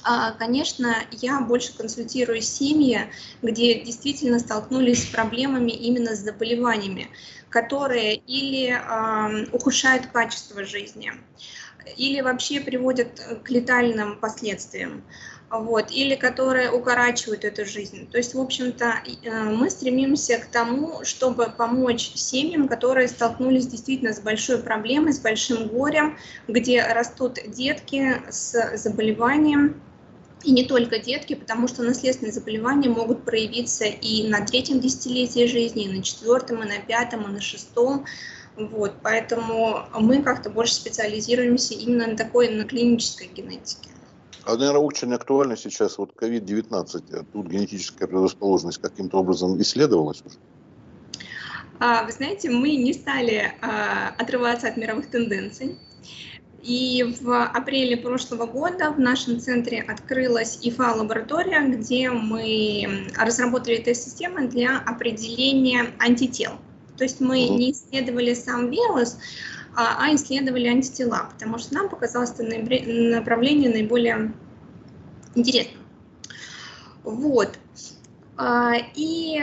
А, 0.08 0.32
конечно, 0.32 0.94
я 1.10 1.40
больше 1.40 1.76
консультирую 1.76 2.40
семьи, 2.40 3.10
где 3.42 3.80
действительно 3.80 4.38
столкнулись 4.38 5.02
с 5.02 5.06
проблемами 5.06 5.72
именно 5.72 6.14
с 6.14 6.20
заболеваниями, 6.20 7.08
которые 7.48 8.14
или 8.14 8.70
э, 8.70 9.46
ухудшают 9.50 10.06
качество 10.06 10.64
жизни, 10.64 11.10
или 11.96 12.20
вообще 12.20 12.60
приводят 12.60 13.20
к 13.44 13.50
летальным 13.50 14.16
последствиям 14.18 15.02
вот, 15.50 15.90
или 15.90 16.16
которые 16.16 16.70
укорачивают 16.70 17.44
эту 17.44 17.64
жизнь. 17.64 18.08
То 18.10 18.18
есть, 18.18 18.34
в 18.34 18.40
общем-то, 18.40 19.02
э, 19.22 19.44
мы 19.44 19.70
стремимся 19.70 20.38
к 20.38 20.46
тому, 20.46 21.04
чтобы 21.04 21.52
помочь 21.56 22.12
семьям, 22.14 22.68
которые 22.68 23.08
столкнулись 23.08 23.66
действительно 23.66 24.12
с 24.12 24.20
большой 24.20 24.58
проблемой, 24.58 25.12
с 25.12 25.20
большим 25.20 25.68
горем, 25.68 26.18
где 26.48 26.82
растут 26.82 27.38
детки 27.46 28.22
с 28.28 28.76
заболеванием, 28.76 29.80
и 30.42 30.52
не 30.52 30.64
только 30.64 30.98
детки, 30.98 31.34
потому 31.34 31.66
что 31.66 31.82
наследственные 31.82 32.32
заболевания 32.32 32.88
могут 32.88 33.24
проявиться 33.24 33.84
и 33.84 34.28
на 34.28 34.44
третьем 34.44 34.80
десятилетии 34.80 35.46
жизни, 35.46 35.84
и 35.84 35.88
на 35.88 36.02
четвертом, 36.02 36.62
и 36.62 36.66
на 36.66 36.78
пятом, 36.78 37.24
и 37.24 37.32
на 37.32 37.40
шестом. 37.40 38.04
Вот, 38.56 38.94
поэтому 39.02 39.82
мы 39.98 40.22
как-то 40.22 40.48
больше 40.48 40.74
специализируемся 40.74 41.74
именно 41.74 42.06
на 42.06 42.16
такой, 42.16 42.48
на 42.48 42.64
клинической 42.64 43.28
генетике. 43.28 43.90
А, 44.44 44.56
наверное, 44.56 44.80
очень 44.80 45.12
актуально 45.12 45.56
сейчас 45.56 45.98
вот 45.98 46.12
COVID-19. 46.16 47.26
Тут 47.32 47.48
генетическая 47.48 48.06
предрасположенность 48.06 48.78
каким-то 48.78 49.18
образом 49.18 49.60
исследовалась 49.60 50.22
уже? 50.24 50.36
А, 51.80 52.04
вы 52.04 52.12
знаете, 52.12 52.48
мы 52.48 52.76
не 52.76 52.94
стали 52.94 53.52
а, 53.60 54.14
отрываться 54.16 54.68
от 54.68 54.76
мировых 54.76 55.10
тенденций. 55.10 55.76
И 56.62 57.16
в 57.20 57.44
апреле 57.44 57.96
прошлого 57.96 58.46
года 58.46 58.90
в 58.90 58.98
нашем 58.98 59.38
центре 59.38 59.82
открылась 59.82 60.58
ИФА-лаборатория, 60.62 61.60
где 61.68 62.10
мы 62.10 63.08
разработали 63.16 63.76
тест-системы 63.76 64.48
для 64.48 64.78
определения 64.78 65.92
антител. 65.98 66.52
То 66.96 67.04
есть 67.04 67.20
мы 67.20 67.48
не 67.48 67.72
исследовали 67.72 68.34
сам 68.34 68.70
вирус, 68.70 69.18
а, 69.76 70.06
а 70.06 70.14
исследовали 70.14 70.68
антитела, 70.68 71.28
потому 71.30 71.58
что 71.58 71.74
нам 71.74 71.90
показалось 71.90 72.30
это 72.30 72.42
направление 72.44 73.70
наиболее 73.70 74.32
интересным. 75.34 75.82
Вот. 77.04 77.58
А, 78.38 78.72
и 78.94 79.38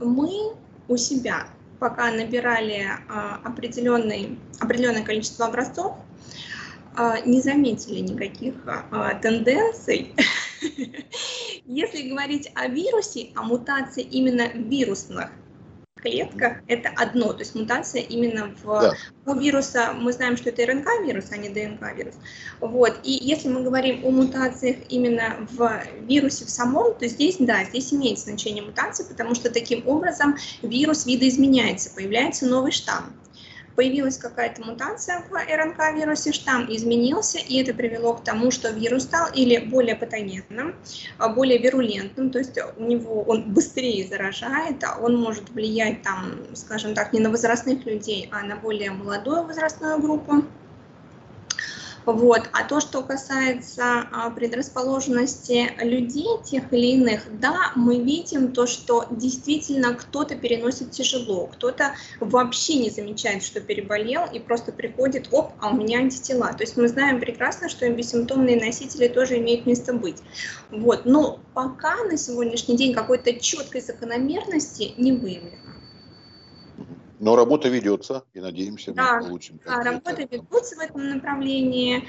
мы 0.00 0.54
у 0.88 0.96
себя, 0.96 1.46
пока 1.78 2.10
набирали 2.10 2.84
а, 3.08 3.40
определенный, 3.44 4.38
определенное 4.58 5.04
количество 5.04 5.46
образцов, 5.46 5.96
не 7.24 7.40
заметили 7.40 8.00
никаких 8.00 8.54
тенденций. 9.22 10.12
Если 11.64 12.08
говорить 12.08 12.50
о 12.56 12.66
вирусе, 12.66 13.28
о 13.36 13.44
мутации 13.44 14.02
именно 14.02 14.48
вирусных 14.48 15.30
клетка– 16.00 16.60
это 16.66 16.90
одно, 16.96 17.32
то 17.32 17.40
есть 17.40 17.54
мутация 17.54 18.02
именно 18.02 18.54
в 18.62 18.80
да. 18.80 18.94
у 19.26 19.34
вируса, 19.34 19.92
мы 19.92 20.12
знаем, 20.12 20.36
что 20.36 20.50
это 20.50 20.62
РНК-вирус, 20.62 21.26
а 21.30 21.36
не 21.36 21.48
ДНК-вирус. 21.48 22.14
Вот. 22.60 22.98
И 23.02 23.12
если 23.12 23.48
мы 23.48 23.62
говорим 23.62 24.04
о 24.04 24.10
мутациях 24.10 24.76
именно 24.88 25.46
в 25.50 25.82
вирусе 26.00 26.44
в 26.44 26.50
самом, 26.50 26.94
то 26.94 27.06
здесь, 27.06 27.36
да, 27.38 27.64
здесь 27.64 27.92
имеет 27.92 28.18
значение 28.18 28.64
мутации, 28.64 29.04
потому 29.04 29.34
что 29.34 29.50
таким 29.50 29.86
образом 29.86 30.36
вирус 30.62 31.06
видоизменяется, 31.06 31.90
появляется 31.94 32.46
новый 32.46 32.72
штамм 32.72 33.19
появилась 33.80 34.18
какая-то 34.18 34.62
мутация 34.62 35.24
в 35.30 35.32
РНК-вирусе, 35.32 36.32
штамм 36.34 36.66
изменился, 36.68 37.38
и 37.38 37.62
это 37.62 37.72
привело 37.72 38.12
к 38.12 38.22
тому, 38.22 38.50
что 38.50 38.68
вирус 38.68 39.04
стал 39.04 39.28
или 39.32 39.56
более 39.56 39.96
патогенным, 39.96 40.74
а, 41.16 41.30
более 41.30 41.56
вирулентным, 41.56 42.28
то 42.28 42.40
есть 42.40 42.58
у 42.76 42.82
него 42.82 43.22
он 43.22 43.54
быстрее 43.54 44.06
заражает, 44.06 44.84
а 44.84 44.98
он 45.00 45.16
может 45.16 45.48
влиять 45.48 46.02
там, 46.02 46.34
скажем 46.52 46.92
так, 46.92 47.14
не 47.14 47.20
на 47.20 47.30
возрастных 47.30 47.86
людей, 47.86 48.28
а 48.30 48.42
на 48.42 48.56
более 48.56 48.90
молодую 48.90 49.44
возрастную 49.44 49.98
группу. 49.98 50.44
Вот. 52.06 52.48
А 52.52 52.64
то, 52.64 52.80
что 52.80 53.02
касается 53.02 54.08
а, 54.12 54.30
предрасположенности 54.30 55.70
людей, 55.82 56.28
тех 56.44 56.72
или 56.72 56.92
иных, 56.92 57.22
да, 57.38 57.72
мы 57.76 58.00
видим 58.00 58.52
то, 58.52 58.66
что 58.66 59.06
действительно 59.10 59.94
кто-то 59.94 60.36
переносит 60.36 60.90
тяжело, 60.90 61.46
кто-то 61.46 61.94
вообще 62.20 62.76
не 62.76 62.90
замечает, 62.90 63.42
что 63.42 63.60
переболел 63.60 64.24
и 64.32 64.38
просто 64.38 64.72
приходит, 64.72 65.28
оп, 65.30 65.52
а 65.60 65.70
у 65.70 65.76
меня 65.76 65.98
антитела. 65.98 66.52
То 66.52 66.62
есть 66.62 66.76
мы 66.76 66.88
знаем 66.88 67.20
прекрасно, 67.20 67.68
что 67.68 67.88
бессимптомные 67.90 68.58
носители 68.58 69.08
тоже 69.08 69.38
имеют 69.38 69.66
место 69.66 69.92
быть. 69.92 70.22
Вот. 70.70 71.04
Но 71.04 71.40
пока 71.54 71.96
на 72.04 72.16
сегодняшний 72.16 72.76
день 72.76 72.94
какой-то 72.94 73.38
четкой 73.38 73.80
закономерности 73.80 74.94
не 74.96 75.12
выявлено. 75.12 75.69
Но 77.20 77.36
работа 77.36 77.68
ведется, 77.68 78.24
и 78.32 78.40
надеемся, 78.40 78.92
да, 78.92 79.20
мы 79.20 79.26
получим. 79.26 79.60
Да, 79.64 79.82
работа 79.82 80.22
ведется 80.22 80.76
в 80.76 80.78
этом 80.78 81.10
направлении. 81.10 82.08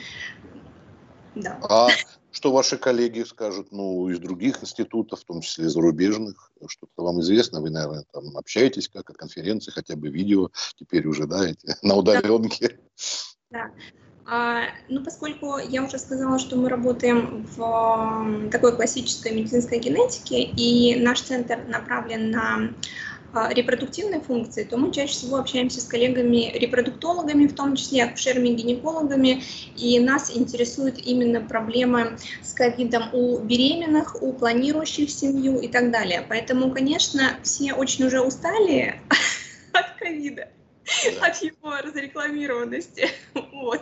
Да. 1.36 1.60
А 1.70 1.90
что 2.32 2.54
ваши 2.54 2.78
коллеги 2.78 3.24
скажут, 3.24 3.68
ну, 3.72 4.08
из 4.08 4.20
других 4.20 4.64
институтов, 4.64 5.20
в 5.20 5.26
том 5.26 5.42
числе 5.42 5.70
зарубежных, 5.70 6.52
что-то 6.66 7.04
вам 7.04 7.20
известно, 7.20 7.60
вы, 7.60 7.70
наверное, 7.70 8.06
там 8.14 8.38
общаетесь 8.38 8.88
как 8.88 9.10
о 9.10 9.14
конференции, 9.14 9.72
хотя 9.72 9.98
бы 9.98 10.08
видео 10.08 10.50
теперь 10.78 11.06
уже, 11.06 11.28
да, 11.28 11.46
эти, 11.46 11.76
на 11.82 11.96
удаленке. 11.96 12.80
Да. 13.50 13.70
А, 14.26 14.68
ну, 14.88 15.04
поскольку 15.04 15.58
я 15.58 15.84
уже 15.84 16.00
сказала, 16.00 16.40
что 16.40 16.56
мы 16.56 16.70
работаем 16.70 17.46
в 17.58 18.50
такой 18.50 18.74
классической 18.78 19.34
медицинской 19.34 19.80
генетике, 19.80 20.42
и 20.42 20.96
наш 20.96 21.22
центр 21.22 21.66
направлен 21.68 22.32
на 22.32 22.74
репродуктивной 23.34 24.22
функции, 24.22 24.64
то 24.64 24.78
мы 24.78 24.92
чаще 24.92 25.14
всего 25.14 25.38
общаемся 25.38 25.82
с 25.82 25.86
коллегами-репродуктологами, 25.86 27.48
в 27.48 27.56
том 27.56 27.76
числе 27.76 28.04
акушерами-гинекологами, 28.04 29.44
и 29.76 30.00
нас 30.00 30.36
интересует 30.36 31.06
именно 31.06 31.42
проблемы 31.42 32.18
с 32.42 32.54
ковидом 32.54 33.14
у 33.14 33.40
беременных, 33.40 34.22
у 34.22 34.34
планирующих 34.34 35.10
семью 35.10 35.60
и 35.60 35.68
так 35.68 35.92
далее. 35.92 36.26
Поэтому, 36.28 36.72
конечно, 36.72 37.38
все 37.44 37.74
очень 37.74 38.06
уже 38.06 38.22
устали 38.22 39.00
от 39.74 39.98
ковида 40.00 40.50
от 41.22 41.42
его 41.42 41.78
разрекламированности. 41.84 43.10
Вот. 43.34 43.82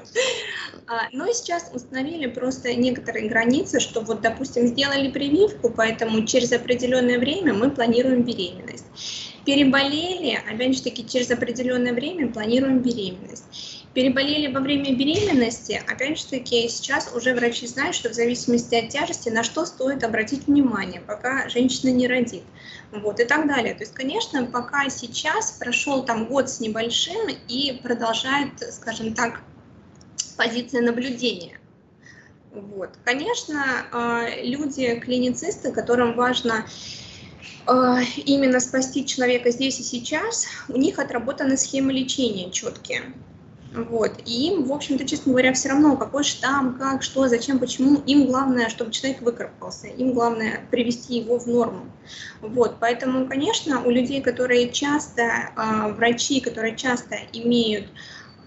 А, 0.87 1.07
но 1.11 1.31
сейчас 1.31 1.71
установили 1.73 2.27
просто 2.27 2.73
некоторые 2.73 3.29
границы, 3.29 3.79
что 3.79 4.01
вот, 4.01 4.21
допустим, 4.21 4.67
сделали 4.67 5.09
прививку, 5.09 5.69
поэтому 5.69 6.25
через 6.25 6.51
определенное 6.51 7.17
время 7.17 7.53
мы 7.53 7.71
планируем 7.71 8.23
беременность. 8.23 8.85
Переболели, 9.49 10.39
опять 10.47 10.77
же 10.77 10.83
таки, 10.83 11.03
через 11.09 11.31
определенное 11.31 11.91
время 11.91 12.31
планируем 12.31 12.83
беременность. 12.83 13.83
Переболели 13.95 14.53
во 14.53 14.59
время 14.59 14.95
беременности, 14.95 15.81
опять 15.87 16.19
же 16.19 16.27
таки, 16.27 16.69
сейчас 16.69 17.11
уже 17.15 17.33
врачи 17.33 17.65
знают, 17.65 17.95
что 17.95 18.09
в 18.09 18.13
зависимости 18.13 18.75
от 18.75 18.89
тяжести, 18.89 19.29
на 19.29 19.43
что 19.43 19.65
стоит 19.65 20.03
обратить 20.03 20.45
внимание, 20.45 21.01
пока 21.01 21.49
женщина 21.49 21.89
не 21.89 22.07
родит. 22.07 22.43
Вот, 22.91 23.19
и 23.19 23.25
так 23.25 23.47
далее. 23.47 23.73
То 23.73 23.79
есть, 23.79 23.95
конечно, 23.95 24.45
пока 24.45 24.87
сейчас 24.89 25.53
прошел 25.53 26.05
там 26.05 26.27
год 26.27 26.47
с 26.47 26.59
небольшим 26.59 27.29
и 27.47 27.79
продолжает, 27.81 28.51
скажем 28.71 29.15
так, 29.15 29.41
позиция 30.37 30.83
наблюдения. 30.83 31.59
Вот. 32.51 32.91
Конечно, 33.03 33.65
э, 33.91 34.43
люди, 34.43 34.99
клиницисты, 34.99 35.71
которым 35.71 36.13
важно 36.13 36.67
именно 37.67 38.59
спасти 38.59 39.05
человека 39.05 39.51
здесь 39.51 39.79
и 39.79 39.83
сейчас, 39.83 40.47
у 40.67 40.77
них 40.77 40.99
отработаны 40.99 41.57
схемы 41.57 41.93
лечения 41.93 42.51
четкие. 42.51 43.13
Вот. 43.73 44.19
И 44.25 44.47
им, 44.47 44.63
в 44.65 44.73
общем-то, 44.73 45.05
честно 45.05 45.31
говоря, 45.31 45.53
все 45.53 45.69
равно, 45.69 45.95
какой 45.95 46.23
штамм, 46.23 46.77
как, 46.79 47.03
что, 47.03 47.27
зачем, 47.27 47.59
почему. 47.59 48.01
Им 48.07 48.25
главное, 48.25 48.69
чтобы 48.69 48.91
человек 48.91 49.21
выкарабкался. 49.21 49.87
Им 49.87 50.13
главное 50.13 50.61
привести 50.71 51.17
его 51.17 51.37
в 51.37 51.47
норму. 51.47 51.85
Вот. 52.41 52.77
Поэтому, 52.79 53.27
конечно, 53.27 53.83
у 53.83 53.91
людей, 53.91 54.21
которые 54.21 54.69
часто, 54.69 55.21
э, 55.21 55.93
врачи, 55.93 56.41
которые 56.41 56.75
часто 56.75 57.15
имеют 57.31 57.87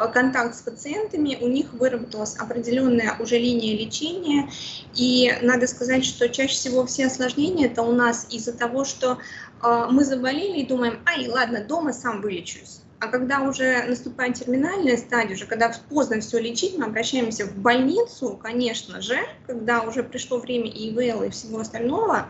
контакт 0.08 0.54
с 0.54 0.62
пациентами, 0.62 1.38
у 1.40 1.48
них 1.48 1.72
выработалась 1.72 2.36
определенная 2.36 3.16
уже 3.18 3.38
линия 3.38 3.76
лечения, 3.76 4.48
и 4.94 5.32
надо 5.42 5.66
сказать, 5.66 6.04
что 6.04 6.28
чаще 6.28 6.54
всего 6.54 6.86
все 6.86 7.06
осложнения 7.06 7.66
это 7.66 7.82
у 7.82 7.92
нас 7.92 8.26
из-за 8.30 8.52
того, 8.52 8.84
что 8.84 9.18
э, 9.62 9.86
мы 9.90 10.04
заболели 10.04 10.60
и 10.60 10.66
думаем, 10.66 11.00
ай, 11.06 11.28
ладно, 11.28 11.64
дома 11.64 11.92
сам 11.92 12.20
вылечусь. 12.20 12.80
А 13.02 13.08
когда 13.08 13.40
уже 13.40 13.82
наступает 13.88 14.34
терминальная 14.36 14.96
стадия, 14.96 15.34
уже 15.34 15.46
когда 15.46 15.74
поздно 15.88 16.20
все 16.20 16.38
лечить, 16.38 16.78
мы 16.78 16.84
обращаемся 16.84 17.46
в 17.46 17.56
больницу, 17.56 18.38
конечно 18.40 19.00
же, 19.00 19.18
когда 19.44 19.80
уже 19.82 20.04
пришло 20.04 20.38
время 20.38 20.70
ИВЛ 20.70 21.24
и 21.24 21.30
всего 21.30 21.58
остального, 21.58 22.28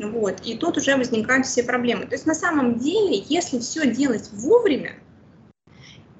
вот, 0.00 0.40
и 0.44 0.56
тут 0.56 0.78
уже 0.78 0.96
возникают 0.96 1.46
все 1.46 1.62
проблемы. 1.62 2.06
То 2.06 2.14
есть 2.14 2.26
на 2.26 2.34
самом 2.34 2.80
деле, 2.80 3.22
если 3.28 3.60
все 3.60 3.86
делать 3.86 4.30
вовремя, 4.32 4.94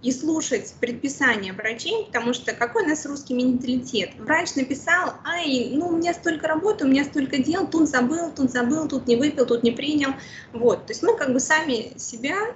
и 0.02 0.12
слушать 0.12 0.75
предписания 0.80 1.52
врачей, 1.52 2.07
потому 2.07 2.33
что 2.33 2.54
какой 2.54 2.85
у 2.85 2.88
нас 2.88 3.04
русский 3.04 3.35
менталитет? 3.35 4.11
Врач 4.19 4.54
написал, 4.54 5.14
ай, 5.25 5.71
ну 5.73 5.88
у 5.88 5.97
меня 5.97 6.14
столько 6.14 6.49
работы, 6.49 6.85
у 6.85 6.88
меня 6.88 7.04
столько 7.04 7.38
дел, 7.38 7.66
тут 7.66 7.88
забыл, 7.88 8.33
тут 8.33 8.50
забыл, 8.50 8.88
тут 8.88 9.07
не 9.07 9.16
выпил, 9.16 9.47
тут 9.47 9.62
не 9.62 9.73
принял. 9.73 10.11
Вот, 10.52 10.87
то 10.87 10.92
есть 10.92 11.02
мы 11.02 11.16
как 11.16 11.33
бы 11.33 11.40
сами 11.40 11.99
себя 11.99 12.54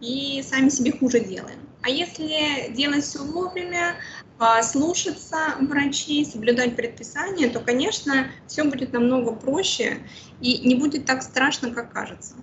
и 0.00 0.42
сами 0.42 0.68
себе 0.68 0.92
хуже 0.92 1.20
делаем. 1.20 1.60
А 1.82 1.88
если 1.88 2.72
делать 2.72 3.04
все 3.04 3.24
вовремя, 3.24 3.96
а, 4.38 4.62
слушаться 4.62 5.54
врачей, 5.60 6.24
соблюдать 6.24 6.76
предписания, 6.76 7.48
то, 7.48 7.60
конечно, 7.60 8.28
все 8.46 8.64
будет 8.64 8.92
намного 8.92 9.32
проще 9.32 9.98
и 10.40 10.58
не 10.66 10.74
будет 10.74 11.06
так 11.06 11.22
страшно, 11.22 11.72
как 11.72 11.92
кажется. 11.92 12.34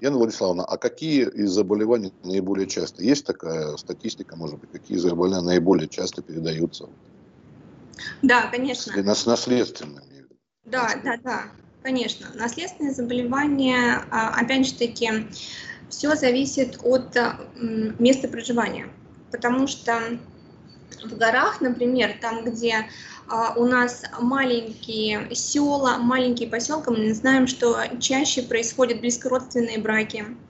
Яна 0.00 0.16
Владиславовна, 0.16 0.64
а 0.64 0.78
какие 0.78 1.28
из 1.28 1.50
заболеваний 1.50 2.14
наиболее 2.22 2.66
часто? 2.66 3.02
Есть 3.02 3.26
такая 3.26 3.76
статистика, 3.76 4.36
может 4.36 4.58
быть, 4.58 4.70
какие 4.70 4.96
заболевания 4.96 5.44
наиболее 5.44 5.88
часто 5.88 6.22
передаются? 6.22 6.88
Да, 8.22 8.46
конечно. 8.48 9.02
Нас 9.02 9.26
наследственными. 9.26 10.26
Да, 10.64 10.94
да, 11.04 11.18
да, 11.22 11.42
конечно. 11.82 12.28
Наследственные 12.34 12.94
заболевания, 12.94 14.04
а, 14.10 14.40
опять 14.40 14.66
же 14.66 14.74
таки, 14.74 15.10
все 15.90 16.14
зависит 16.14 16.78
от 16.82 17.16
места 17.98 18.28
проживания, 18.28 18.88
потому 19.30 19.66
что 19.66 20.18
в 21.04 21.16
горах, 21.16 21.60
например, 21.60 22.16
там, 22.20 22.44
где 22.44 22.86
у 23.56 23.64
нас 23.64 24.02
маленькие 24.20 25.34
села, 25.34 25.98
маленькие 25.98 26.48
поселки, 26.48 26.90
мы 26.90 27.14
знаем, 27.14 27.46
что 27.46 27.76
чаще 28.00 28.42
происходят 28.42 29.00
близкородственные 29.00 29.78
браки, 29.78 30.24
а, 30.24 30.49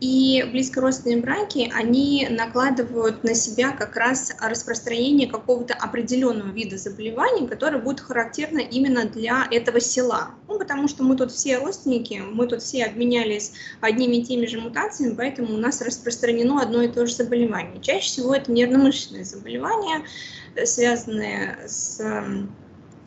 и 0.00 0.44
близкородственные 0.50 1.20
браки, 1.22 1.70
они 1.74 2.26
накладывают 2.30 3.22
на 3.22 3.34
себя 3.34 3.70
как 3.70 3.96
раз 3.96 4.32
распространение 4.40 5.28
какого-то 5.28 5.74
определенного 5.74 6.48
вида 6.48 6.76
заболеваний, 6.76 7.46
которое 7.46 7.78
будет 7.78 8.00
характерно 8.00 8.58
именно 8.58 9.04
для 9.04 9.46
этого 9.50 9.78
села. 9.80 10.32
Ну, 10.48 10.58
потому 10.58 10.88
что 10.88 11.04
мы 11.04 11.16
тут 11.16 11.30
все 11.30 11.58
родственники, 11.58 12.22
мы 12.24 12.48
тут 12.48 12.62
все 12.62 12.86
обменялись 12.86 13.52
одними 13.80 14.16
и 14.16 14.24
теми 14.24 14.46
же 14.46 14.60
мутациями, 14.60 15.14
поэтому 15.14 15.54
у 15.54 15.58
нас 15.58 15.80
распространено 15.80 16.60
одно 16.60 16.82
и 16.82 16.88
то 16.88 17.06
же 17.06 17.14
заболевание. 17.14 17.80
Чаще 17.80 18.06
всего 18.06 18.34
это 18.34 18.50
нервно-мышечные 18.50 19.24
заболевания, 19.24 20.04
связанные 20.64 21.58
с... 21.66 22.00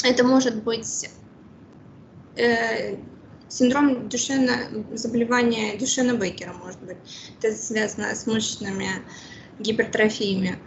Это 0.03 0.24
может 0.24 0.63
быть 0.63 1.10
э, 2.36 2.96
Синдром 3.53 4.10
Дюшена, 4.10 4.63
заболевание 4.93 5.77
Дюшена 5.77 6.15
Бейкера, 6.15 6.53
может 6.53 6.81
быть, 6.81 6.98
это 7.39 7.55
связано 7.55 8.15
с 8.15 8.25
мышечными 8.25 8.88
гипертрофиями. 9.60 10.57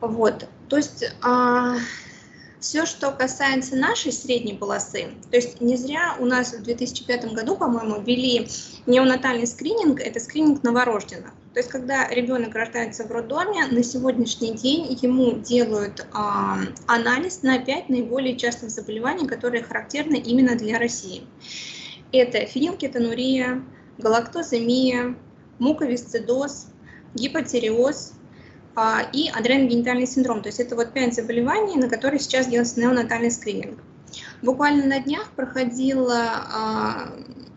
Вот, 0.00 0.48
то 0.68 0.76
есть 0.76 1.04
а, 1.22 1.76
все, 2.58 2.84
что 2.84 3.12
касается 3.12 3.76
нашей 3.76 4.12
средней 4.12 4.54
полосы, 4.54 5.10
то 5.30 5.36
есть 5.36 5.60
не 5.60 5.76
зря 5.76 6.16
у 6.18 6.24
нас 6.24 6.52
в 6.52 6.62
2005 6.64 7.32
году, 7.32 7.56
по-моему, 7.56 8.00
ввели 8.00 8.48
неонатальный 8.86 9.46
скрининг, 9.46 10.00
это 10.00 10.18
скрининг 10.18 10.64
новорожденных. 10.64 11.32
То 11.54 11.60
есть, 11.60 11.68
когда 11.68 12.08
ребенок 12.08 12.54
рождается 12.56 13.04
в 13.04 13.10
роддоме, 13.12 13.66
на 13.66 13.84
сегодняшний 13.84 14.54
день 14.54 14.98
ему 15.00 15.38
делают 15.38 16.00
э, 16.00 16.04
анализ 16.86 17.42
на 17.42 17.58
5 17.58 17.88
наиболее 17.88 18.36
частых 18.36 18.70
заболеваний, 18.70 19.28
которые 19.28 19.62
характерны 19.62 20.16
именно 20.16 20.56
для 20.56 20.78
России. 20.78 21.22
Это 22.12 22.44
фенилкетонурия, 22.46 23.62
галактоземия, 23.98 25.16
муковисцидоз, 25.58 26.68
гипотереоз 27.14 28.14
а, 28.74 29.02
и 29.12 29.28
адреногенитальный 29.28 30.06
синдром. 30.06 30.42
То 30.42 30.48
есть 30.48 30.60
это 30.60 30.74
вот 30.76 30.92
пять 30.92 31.14
заболеваний, 31.14 31.76
на 31.76 31.88
которые 31.88 32.20
сейчас 32.20 32.46
делается 32.48 32.80
неонатальный 32.80 33.30
скрининг. 33.30 33.78
Буквально 34.42 34.86
на 34.86 35.00
днях 35.00 35.30
проходил 35.36 36.08
а, 36.10 37.12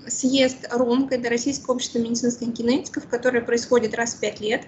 съезд 0.08 0.68
РОМК, 0.72 1.14
это 1.14 1.30
Российское 1.30 1.72
общество 1.72 2.00
медицинских 2.00 2.50
генетиков, 2.50 3.08
которое 3.08 3.42
происходит 3.42 3.96
раз 3.96 4.16
в 4.16 4.20
пять 4.20 4.40
лет. 4.40 4.64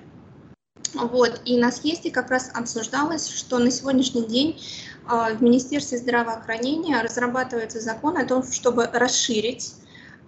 Вот, 0.96 1.42
и 1.46 1.58
на 1.58 1.72
съезде 1.72 2.10
как 2.10 2.30
раз 2.30 2.50
обсуждалось, 2.54 3.28
что 3.28 3.60
на 3.60 3.70
сегодняшний 3.70 4.26
день 4.26 4.62
а, 5.06 5.34
в 5.34 5.42
Министерстве 5.44 5.98
здравоохранения 5.98 7.02
разрабатывается 7.02 7.82
закон 7.82 8.18
о 8.18 8.26
том, 8.26 8.44
чтобы 8.44 8.86
расширить 8.86 9.74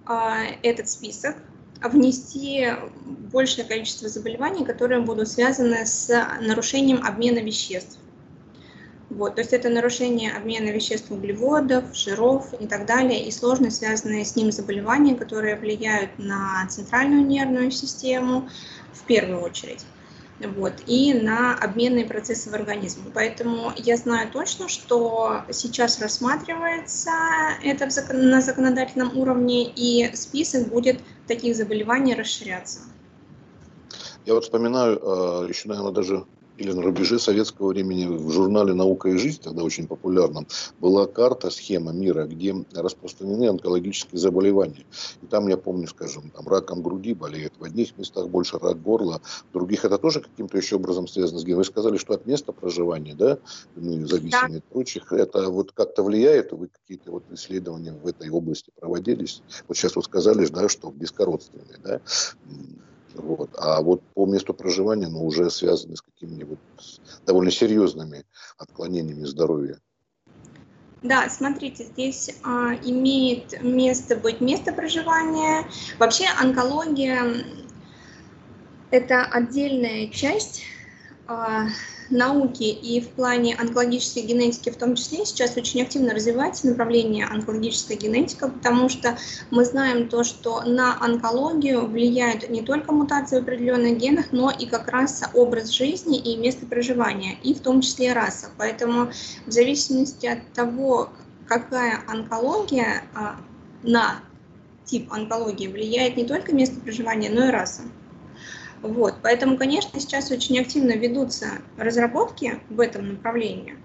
а, 0.06 0.40
этот 0.64 0.90
список, 0.90 1.38
внести 1.82 2.68
большее 3.32 3.64
количество 3.64 4.10
заболеваний, 4.10 4.66
которые 4.66 5.02
будут 5.02 5.30
связаны 5.30 5.86
с 5.86 6.10
нарушением 6.42 7.06
обмена 7.06 7.40
веществ. 7.40 7.98
Вот, 9.10 9.36
то 9.36 9.42
есть 9.42 9.54
это 9.54 9.70
нарушение 9.70 10.34
обмена 10.34 10.70
веществ 10.70 11.12
углеводов, 11.12 11.96
жиров 11.96 12.54
и 12.60 12.68
так 12.68 12.86
далее, 12.86 13.26
и 13.26 13.32
сложно 13.32 13.72
связанные 13.72 14.26
с 14.26 14.36
ним 14.36 14.52
заболевания, 14.52 15.16
которые 15.16 15.56
влияют 15.56 16.12
на 16.18 16.68
центральную 16.68 17.26
нервную 17.26 17.72
систему 17.72 18.50
в 18.92 19.04
первую 19.06 19.42
очередь 19.42 19.86
вот, 20.40 20.74
и 20.86 21.14
на 21.14 21.56
обменные 21.56 22.06
процессы 22.06 22.50
в 22.50 22.54
организме. 22.54 23.06
Поэтому 23.14 23.72
я 23.76 23.98
знаю 23.98 24.30
точно, 24.32 24.70
что 24.70 25.42
сейчас 25.52 26.00
рассматривается 26.00 27.12
это 27.64 27.88
на 28.14 28.42
законодательном 28.42 29.18
уровне, 29.18 29.70
и 29.70 30.16
список 30.16 30.68
будет 30.68 31.00
таких 31.28 31.56
заболеваний 31.56 32.14
расширяться. 32.14 32.82
Я 34.26 34.34
вот 34.34 34.44
вспоминаю, 34.44 35.00
а, 35.02 35.48
еще, 35.48 35.70
наверное, 35.70 35.92
даже 35.92 36.26
или 36.58 36.72
на 36.72 36.82
рубеже 36.82 37.20
советского 37.20 37.70
времени 37.70 38.06
в 38.06 38.32
журнале 38.32 38.74
«Наука 38.74 39.10
и 39.10 39.18
жизнь», 39.18 39.42
тогда 39.42 39.64
очень 39.64 39.88
популярном, 39.88 40.48
была 40.80 41.06
карта, 41.08 41.50
схема 41.50 41.92
мира, 41.92 42.26
где 42.26 42.56
распространены 42.74 43.48
онкологические 43.48 44.20
заболевания. 44.20 44.86
И 45.22 45.28
там, 45.28 45.48
я 45.48 45.58
помню, 45.58 45.88
скажем, 45.88 46.30
там 46.32 46.48
раком 46.48 46.82
груди 46.82 47.14
болеют, 47.14 47.54
в 47.60 47.64
одних 47.64 47.98
местах 47.98 48.28
больше 48.30 48.58
рак 48.58 48.82
горла, 48.82 49.22
в 49.50 49.54
других 49.54 49.86
это 49.86 49.98
тоже 49.98 50.22
каким-то 50.22 50.58
еще 50.58 50.76
образом 50.76 51.08
связано 51.08 51.40
с 51.40 51.44
геном. 51.44 51.60
Вы 51.60 51.66
сказали, 51.66 51.98
что 51.98 52.14
от 52.14 52.26
места 52.26 52.52
проживания, 52.52 53.16
да, 53.16 53.38
ну, 53.76 54.06
зависимые 54.06 54.50
да. 54.50 54.58
от 54.58 54.64
прочих, 54.66 55.12
это 55.12 55.50
вот 55.50 55.72
как-то 55.72 56.04
влияет, 56.04 56.52
вы 56.52 56.68
какие-то 56.68 57.12
вот 57.12 57.24
исследования 57.32 57.94
в 57.94 58.08
этой 58.08 58.30
области 58.30 58.72
проводились? 58.80 59.42
Вот 59.68 59.78
сейчас 59.78 59.96
вот 59.96 60.06
сказали, 60.06 60.46
да, 60.48 60.70
что 60.70 60.92
бескородственные, 60.92 61.78
да, 61.84 62.02
вот. 63.16 63.50
А 63.58 63.82
вот 63.82 64.02
по 64.14 64.26
месту 64.26 64.54
проживания, 64.54 65.08
ну, 65.08 65.26
уже 65.26 65.50
связаны 65.50 65.96
с 65.96 66.02
какими-нибудь 66.02 66.60
довольно 67.26 67.52
серьезными 67.52 68.24
отклонениями 68.58 69.26
здоровья. 69.26 69.80
Да, 71.04 71.30
смотрите, 71.30 71.86
здесь 71.86 72.32
а, 72.44 72.74
имеет 72.74 73.62
место 73.62 74.16
быть 74.16 74.42
место 74.42 74.74
проживания. 74.74 75.66
Вообще 76.00 76.26
онкология– 76.42 77.46
это 78.92 79.24
отдельная 79.24 80.08
часть 80.08 80.64
науки 82.10 82.64
и 82.64 83.02
в 83.02 83.10
плане 83.10 83.56
онкологической 83.56 84.24
генетики 84.24 84.70
в 84.70 84.78
том 84.78 84.96
числе 84.96 85.26
сейчас 85.26 85.58
очень 85.58 85.82
активно 85.82 86.14
развивается 86.14 86.68
направление 86.68 87.26
онкологическая 87.26 87.98
генетика, 87.98 88.50
потому 88.50 88.90
что 88.90 89.18
мы 89.52 89.66
знаем 89.66 90.08
то, 90.08 90.24
что 90.24 90.62
на 90.62 90.98
онкологию 91.02 91.86
влияют 91.86 92.50
не 92.50 92.62
только 92.62 92.94
мутации 92.94 93.40
в 93.40 93.44
определенных 93.44 93.98
генах, 93.98 94.28
но 94.32 94.52
и 94.52 94.66
как 94.66 94.88
раз 94.88 95.24
образ 95.34 95.70
жизни 95.70 96.18
и 96.18 96.38
место 96.38 96.66
проживания, 96.66 97.38
и 97.44 97.54
в 97.54 97.60
том 97.60 97.82
числе 97.82 98.14
раса. 98.14 98.50
Поэтому 98.58 99.12
в 99.46 99.52
зависимости 99.52 100.26
от 100.26 100.52
того, 100.54 101.10
какая 101.48 102.02
онкология 102.08 103.04
а, 103.14 103.38
на 103.84 104.20
тип 104.86 105.12
онкологии 105.12 105.68
влияет 105.68 106.16
не 106.16 106.26
только 106.26 106.54
место 106.54 106.80
проживания, 106.80 107.30
но 107.30 107.48
и 107.48 107.52
раса. 107.52 107.82
Вот, 108.82 109.16
поэтому, 109.22 109.58
конечно, 109.58 110.00
сейчас 110.00 110.32
очень 110.32 110.60
активно 110.60 110.92
ведутся 110.92 111.48
разработки 111.78 112.60
в 112.70 112.80
этом 112.80 113.10
направлении. 113.10 113.76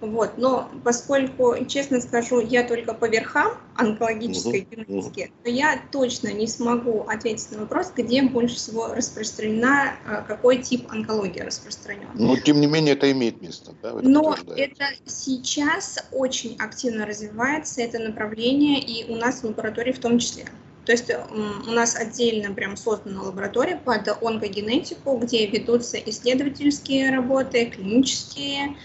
Вот, 0.00 0.36
но 0.36 0.70
поскольку, 0.82 1.56
честно 1.66 2.00
скажу, 2.00 2.40
я 2.40 2.64
только 2.64 2.92
по 2.92 3.08
верхам 3.08 3.52
онкологической 3.76 4.60
uh-huh, 4.60 4.84
генетики, 4.86 5.20
uh-huh. 5.20 5.44
то 5.44 5.50
я 5.50 5.80
точно 5.90 6.28
не 6.32 6.46
смогу 6.46 7.02
ответить 7.08 7.50
на 7.52 7.60
вопрос, 7.60 7.92
где 7.96 8.22
больше 8.22 8.56
всего 8.56 8.88
распространена, 8.88 9.94
а, 10.06 10.22
какой 10.22 10.58
тип 10.58 10.86
онкологии 10.90 11.40
распространен. 11.40 12.08
Но 12.14 12.36
тем 12.36 12.60
не 12.60 12.66
менее 12.66 12.94
это 12.94 13.10
имеет 13.12 13.40
место, 13.40 13.72
да? 13.82 13.94
Но 14.02 14.36
это 14.56 14.84
сейчас 15.06 15.98
очень 16.12 16.56
активно 16.58 17.06
развивается, 17.06 17.80
это 17.80 17.98
направление, 17.98 18.80
и 18.80 19.10
у 19.10 19.16
нас 19.16 19.40
в 19.40 19.44
лаборатории 19.44 19.92
в 19.92 20.00
том 20.00 20.18
числе. 20.18 20.44
То 20.86 20.92
есть 20.92 21.10
у 21.10 21.70
нас 21.70 21.96
отдельно 21.96 22.54
прям 22.54 22.76
создана 22.76 23.22
лаборатория 23.22 23.76
под 23.76 24.06
онкогенетику, 24.22 25.16
где 25.16 25.46
ведутся 25.46 25.96
исследовательские 25.96 27.10
работы, 27.10 27.66
клинические, 27.66 28.76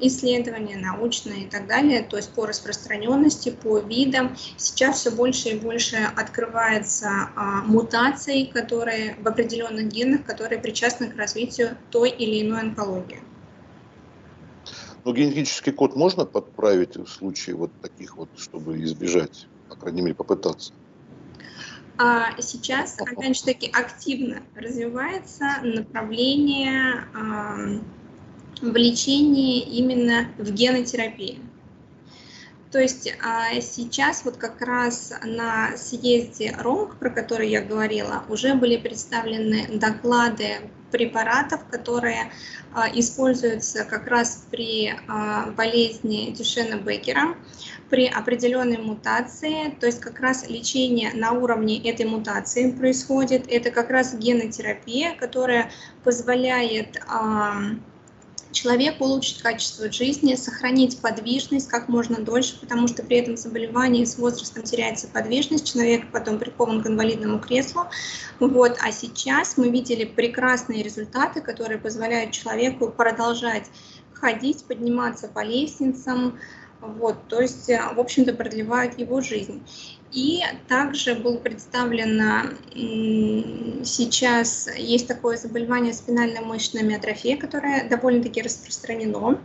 исследования 0.00 0.76
научные 0.76 1.44
и 1.44 1.48
так 1.48 1.66
далее, 1.68 2.02
то 2.02 2.16
есть 2.16 2.32
по 2.32 2.46
распространенности, 2.46 3.50
по 3.50 3.78
видам. 3.78 4.36
Сейчас 4.56 5.00
все 5.00 5.10
больше 5.10 5.50
и 5.50 5.58
больше 5.58 5.96
открывается 6.16 7.30
а, 7.36 7.62
мутаций, 7.62 8.50
которые 8.52 9.16
в 9.20 9.28
определенных 9.28 9.88
генах, 9.88 10.24
которые 10.24 10.60
причастны 10.60 11.10
к 11.10 11.16
развитию 11.16 11.78
той 11.90 12.10
или 12.10 12.42
иной 12.42 12.60
онкологии. 12.60 13.20
Но 15.04 15.12
генетический 15.12 15.72
код 15.72 15.94
можно 15.96 16.24
подправить 16.24 16.96
в 16.96 17.06
случае 17.06 17.56
вот 17.56 17.70
таких 17.80 18.16
вот, 18.16 18.30
чтобы 18.34 18.82
избежать, 18.82 19.48
по 19.68 19.76
крайней 19.76 20.00
мере, 20.00 20.14
попытаться? 20.14 20.72
А 21.96 22.40
сейчас, 22.40 22.98
опять 22.98 23.36
же 23.36 23.44
таки, 23.44 23.70
активно 23.72 24.42
развивается 24.56 25.60
направление 25.62 27.06
э, 27.14 27.78
в 28.60 28.76
лечении 28.76 29.60
именно 29.60 30.28
в 30.38 30.50
генотерапии. 30.52 31.38
То 32.74 32.80
есть 32.80 33.08
а, 33.22 33.60
сейчас 33.60 34.24
вот 34.24 34.36
как 34.36 34.60
раз 34.60 35.14
на 35.22 35.76
съезде 35.76 36.56
РОНК, 36.58 36.98
про 36.98 37.08
который 37.08 37.48
я 37.48 37.62
говорила, 37.62 38.24
уже 38.28 38.54
были 38.54 38.76
представлены 38.76 39.68
доклады 39.78 40.56
препаратов, 40.90 41.60
которые 41.70 42.32
а, 42.72 42.88
используются 42.92 43.84
как 43.84 44.08
раз 44.08 44.48
при 44.50 44.92
а, 45.06 45.52
болезни 45.52 46.32
Дюшена 46.36 46.78
Беккера, 46.78 47.36
при 47.90 48.08
определенной 48.08 48.78
мутации, 48.78 49.70
то 49.78 49.86
есть 49.86 50.00
как 50.00 50.18
раз 50.18 50.48
лечение 50.48 51.12
на 51.14 51.30
уровне 51.30 51.78
этой 51.88 52.06
мутации 52.06 52.72
происходит. 52.72 53.44
Это 53.46 53.70
как 53.70 53.90
раз 53.90 54.16
генотерапия, 54.16 55.14
которая 55.14 55.70
позволяет 56.02 57.00
человеку 58.54 59.04
улучшить 59.04 59.42
качество 59.42 59.90
жизни, 59.92 60.34
сохранить 60.34 61.00
подвижность 61.00 61.68
как 61.68 61.88
можно 61.88 62.16
дольше, 62.16 62.58
потому 62.58 62.88
что 62.88 63.02
при 63.02 63.18
этом 63.18 63.36
заболевании 63.36 64.04
с 64.04 64.16
возрастом 64.16 64.62
теряется 64.62 65.08
подвижность, 65.08 65.70
человек 65.70 66.10
потом 66.10 66.38
прикован 66.38 66.82
к 66.82 66.86
инвалидному 66.86 67.40
креслу. 67.40 67.86
Вот. 68.40 68.78
А 68.80 68.92
сейчас 68.92 69.58
мы 69.58 69.68
видели 69.68 70.04
прекрасные 70.04 70.82
результаты, 70.82 71.42
которые 71.42 71.78
позволяют 71.78 72.30
человеку 72.30 72.88
продолжать 72.88 73.66
ходить, 74.12 74.64
подниматься 74.64 75.28
по 75.28 75.44
лестницам, 75.44 76.38
вот, 76.86 77.28
то 77.28 77.40
есть, 77.40 77.68
в 77.68 78.00
общем-то, 78.00 78.34
продлевают 78.34 78.98
его 78.98 79.20
жизнь. 79.20 79.62
И 80.12 80.42
также 80.68 81.16
был 81.16 81.38
представлено 81.38 82.50
сейчас 83.84 84.68
есть 84.76 85.08
такое 85.08 85.36
заболевание 85.36 85.92
спинальной 85.92 86.40
мышечной 86.40 86.84
миотрофии, 86.84 87.34
которое 87.34 87.88
довольно-таки 87.88 88.40
распространено. 88.40 89.40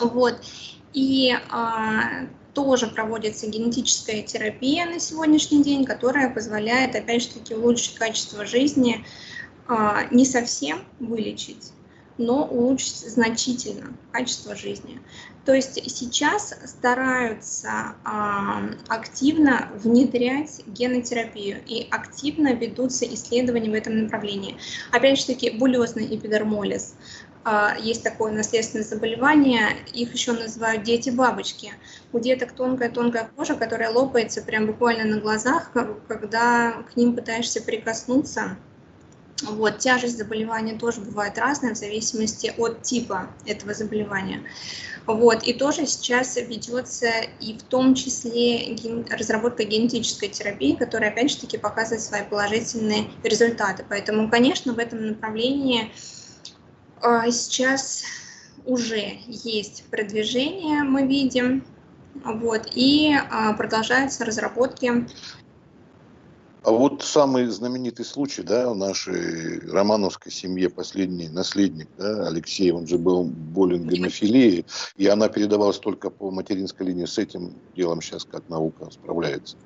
Вот. 0.00 0.40
И 0.92 1.32
а, 1.50 2.26
тоже 2.54 2.86
проводится 2.88 3.46
генетическая 3.46 4.22
терапия 4.22 4.86
на 4.86 4.98
сегодняшний 4.98 5.62
день, 5.62 5.84
которая 5.84 6.28
позволяет, 6.28 6.94
опять 6.94 7.22
же 7.22 7.28
таки, 7.28 7.54
улучшить 7.54 7.94
качество 7.94 8.44
жизни, 8.44 9.04
а, 9.68 10.04
не 10.10 10.26
совсем 10.26 10.84
вылечить, 10.98 11.72
но 12.18 12.44
улучшить 12.44 13.08
значительно 13.08 13.92
качество 14.12 14.54
жизни. 14.54 15.00
То 15.44 15.54
есть 15.54 15.74
сейчас 15.90 16.54
стараются 16.64 17.96
э, 18.04 18.74
активно 18.88 19.70
внедрять 19.74 20.62
генотерапию 20.66 21.58
и 21.66 21.88
активно 21.90 22.52
ведутся 22.52 23.06
исследования 23.12 23.70
в 23.70 23.74
этом 23.74 24.04
направлении. 24.04 24.56
Опять 24.92 25.18
же 25.18 25.26
таки, 25.26 25.50
булезный 25.50 26.14
эпидермолиз. 26.14 26.94
Э, 27.44 27.70
есть 27.80 28.04
такое 28.04 28.30
наследственное 28.32 28.84
заболевание, 28.84 29.78
их 29.92 30.12
еще 30.12 30.32
называют 30.32 30.84
дети-бабочки. 30.84 31.72
У 32.12 32.20
деток 32.20 32.52
тонкая-тонкая 32.52 33.28
кожа, 33.34 33.56
которая 33.56 33.90
лопается 33.90 34.42
прям 34.42 34.66
буквально 34.66 35.16
на 35.16 35.20
глазах, 35.20 35.72
когда 36.06 36.84
к 36.92 36.96
ним 36.96 37.16
пытаешься 37.16 37.60
прикоснуться. 37.60 38.56
Вот, 39.42 39.78
тяжесть 39.78 40.18
заболевания 40.18 40.78
тоже 40.78 41.00
бывает 41.00 41.38
разная 41.38 41.74
в 41.74 41.78
зависимости 41.78 42.52
от 42.56 42.82
типа 42.82 43.28
этого 43.46 43.74
заболевания. 43.74 44.42
Вот, 45.06 45.42
и 45.42 45.52
тоже 45.52 45.86
сейчас 45.86 46.36
ведется 46.36 47.10
и 47.40 47.58
в 47.58 47.62
том 47.64 47.94
числе 47.94 48.74
ген, 48.74 49.04
разработка 49.10 49.64
генетической 49.64 50.28
терапии, 50.28 50.76
которая 50.76 51.10
опять 51.10 51.32
же 51.32 51.38
таки 51.38 51.58
показывает 51.58 52.02
свои 52.02 52.22
положительные 52.22 53.06
результаты. 53.24 53.84
Поэтому, 53.88 54.30
конечно, 54.30 54.74
в 54.74 54.78
этом 54.78 55.08
направлении 55.08 55.90
э, 57.02 57.30
сейчас 57.32 58.04
уже 58.64 59.18
есть 59.26 59.84
продвижение, 59.90 60.84
мы 60.84 61.04
видим, 61.04 61.64
вот, 62.24 62.68
и 62.74 63.12
э, 63.12 63.54
продолжаются 63.54 64.24
разработки 64.24 65.06
а 66.64 66.70
вот 66.70 67.02
самый 67.02 67.46
знаменитый 67.46 68.04
случай, 68.04 68.42
да, 68.42 68.70
в 68.70 68.76
нашей 68.76 69.58
романовской 69.68 70.30
семье, 70.30 70.70
последний 70.70 71.28
наследник, 71.28 71.88
да, 71.98 72.28
Алексей, 72.28 72.70
он 72.70 72.86
же 72.86 72.98
был 72.98 73.24
болен 73.24 73.88
гемофилией, 73.88 74.64
и 74.96 75.06
она 75.08 75.28
передавалась 75.28 75.78
только 75.78 76.08
по 76.10 76.30
материнской 76.30 76.86
линии. 76.86 77.06
С 77.06 77.18
этим 77.18 77.54
делом 77.74 78.00
сейчас 78.00 78.24
как 78.24 78.48
наука 78.48 78.88
справляется? 78.90 79.56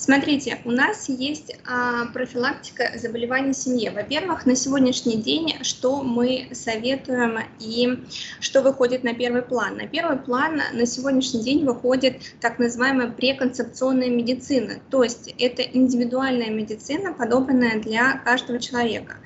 Смотрите, 0.00 0.62
у 0.64 0.70
нас 0.70 1.10
есть 1.10 1.54
а, 1.66 2.06
профилактика 2.06 2.90
заболеваний 2.96 3.52
в 3.52 3.56
семье. 3.56 3.90
Во-первых, 3.90 4.46
на 4.46 4.56
сегодняшний 4.56 5.16
день 5.16 5.62
что 5.62 6.02
мы 6.02 6.48
советуем 6.52 7.38
и 7.60 8.04
что 8.40 8.62
выходит 8.62 9.04
на 9.04 9.14
первый 9.14 9.42
план? 9.42 9.76
На 9.76 9.86
первый 9.86 10.16
план 10.16 10.60
на 10.72 10.86
сегодняшний 10.86 11.42
день 11.42 11.64
выходит 11.64 12.20
так 12.40 12.58
называемая 12.58 13.08
преконцепционная 13.08 14.08
медицина, 14.08 14.80
то 14.90 15.02
есть 15.02 15.34
это 15.38 15.62
индивидуальная 15.62 16.50
медицина, 16.50 17.12
подобранная 17.12 17.80
для 17.80 18.18
каждого 18.18 18.58
человека. 18.58 19.16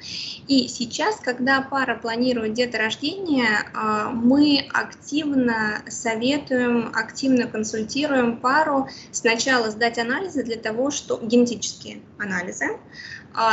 И 0.49 0.68
сейчас, 0.68 1.20
когда 1.20 1.62
пара 1.62 1.97
планирует 1.97 2.55
деторождение, 2.55 3.64
а, 3.75 4.11
мы 4.11 4.66
активно 4.73 5.83
советуем, 5.88 6.90
активно 6.94 7.47
консультируем 7.47 8.37
пару 8.37 8.88
сначала 9.12 9.70
сдать 9.70 9.99
анализы 9.99 10.42
для 10.42 10.57
того, 10.57 10.90
что 10.90 11.18
генетические 11.23 12.01
анализы, 12.18 12.79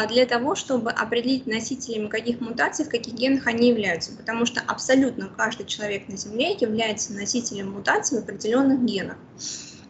для 0.09 0.25
того, 0.25 0.55
чтобы 0.55 0.91
определить 0.91 1.47
носителями 1.47 2.07
каких 2.07 2.39
мутаций, 2.39 2.85
в 2.85 2.89
каких 2.89 3.13
генах 3.13 3.47
они 3.47 3.69
являются. 3.69 4.11
Потому 4.15 4.45
что 4.45 4.61
абсолютно 4.61 5.29
каждый 5.35 5.65
человек 5.65 6.07
на 6.07 6.17
Земле 6.17 6.53
является 6.53 7.13
носителем 7.13 7.71
мутаций 7.71 8.19
в 8.19 8.23
определенных 8.23 8.83
генах. 8.83 9.17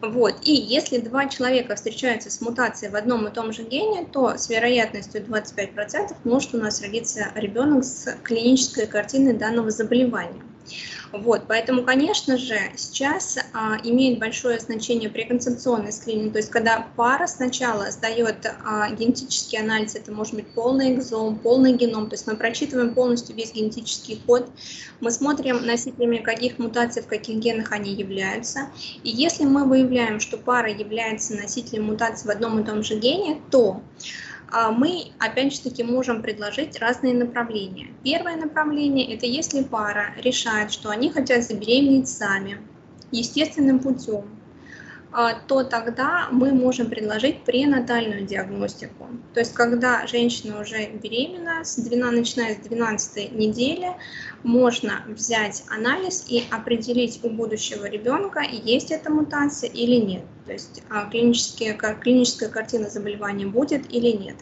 Вот. 0.00 0.34
И 0.42 0.52
если 0.52 0.98
два 0.98 1.28
человека 1.28 1.76
встречаются 1.76 2.28
с 2.28 2.40
мутацией 2.40 2.90
в 2.90 2.96
одном 2.96 3.28
и 3.28 3.32
том 3.32 3.52
же 3.52 3.62
гене, 3.62 4.04
то 4.04 4.36
с 4.36 4.48
вероятностью 4.50 5.22
25% 5.22 6.16
может 6.24 6.54
у 6.54 6.58
нас 6.58 6.82
родиться 6.82 7.30
ребенок 7.36 7.84
с 7.84 8.16
клинической 8.24 8.86
картиной 8.86 9.34
данного 9.34 9.70
заболевания. 9.70 10.42
Вот, 11.12 11.42
поэтому, 11.46 11.82
конечно 11.82 12.38
же, 12.38 12.58
сейчас 12.76 13.38
а, 13.52 13.76
имеет 13.84 14.18
большое 14.18 14.58
значение 14.58 15.10
преконцепционный 15.10 15.92
скрининг, 15.92 16.32
то 16.32 16.38
есть 16.38 16.50
когда 16.50 16.86
пара 16.96 17.26
сначала 17.26 17.90
сдает 17.90 18.46
а, 18.64 18.90
генетический 18.90 19.58
анализ, 19.58 19.94
это 19.94 20.10
может 20.10 20.34
быть 20.34 20.46
полный 20.48 20.94
экзом, 20.94 21.38
полный 21.38 21.74
геном, 21.74 22.08
то 22.08 22.14
есть 22.14 22.26
мы 22.26 22.36
прочитываем 22.36 22.94
полностью 22.94 23.36
весь 23.36 23.52
генетический 23.52 24.22
код, 24.26 24.48
мы 25.00 25.10
смотрим 25.10 25.66
носителями 25.66 26.16
каких 26.16 26.58
мутаций, 26.58 27.02
в 27.02 27.06
каких 27.06 27.36
генах 27.36 27.72
они 27.72 27.92
являются, 27.92 28.70
и 29.02 29.10
если 29.10 29.44
мы 29.44 29.64
выявляем, 29.64 30.18
что 30.18 30.38
пара 30.38 30.70
является 30.70 31.34
носителем 31.34 31.84
мутации 31.84 32.26
в 32.26 32.30
одном 32.30 32.60
и 32.60 32.64
том 32.64 32.82
же 32.82 32.98
гене, 32.98 33.40
то 33.50 33.82
мы, 34.70 35.12
опять 35.18 35.54
же 35.54 35.60
таки, 35.60 35.82
можем 35.82 36.22
предложить 36.22 36.78
разные 36.78 37.14
направления. 37.14 37.88
Первое 38.04 38.36
направление– 38.36 39.14
это 39.16 39.26
если 39.26 39.62
пара 39.62 40.14
решает, 40.18 40.72
что 40.72 40.90
они 40.90 41.10
хотят 41.10 41.44
забеременеть 41.44 42.08
сами, 42.08 42.58
естественным 43.10 43.80
путем, 43.80 44.24
а, 44.24 44.41
то 45.46 45.62
тогда 45.62 46.28
мы 46.30 46.52
можем 46.52 46.88
предложить 46.88 47.44
пренатальную 47.44 48.24
диагностику. 48.24 49.08
То 49.34 49.40
есть, 49.40 49.52
когда 49.52 50.06
женщина 50.06 50.60
уже 50.60 50.86
беременна, 50.86 51.64
с 51.64 51.76
12, 51.76 52.18
начиная 52.18 52.54
с 52.54 52.58
12 52.66 53.32
недели, 53.32 53.88
можно 54.42 55.02
взять 55.06 55.64
анализ 55.68 56.24
и 56.28 56.44
определить 56.50 57.20
у 57.22 57.28
будущего 57.28 57.84
ребенка, 57.84 58.40
есть 58.40 58.90
эта 58.90 59.10
мутация 59.10 59.68
или 59.70 59.96
нет. 59.96 60.24
То 60.46 60.52
есть 60.52 60.82
а, 60.88 61.08
клиническая, 61.10 61.74
клиническая 61.74 62.48
картина 62.48 62.88
заболевания 62.88 63.46
будет 63.46 63.92
или 63.92 64.10
нет. 64.10 64.36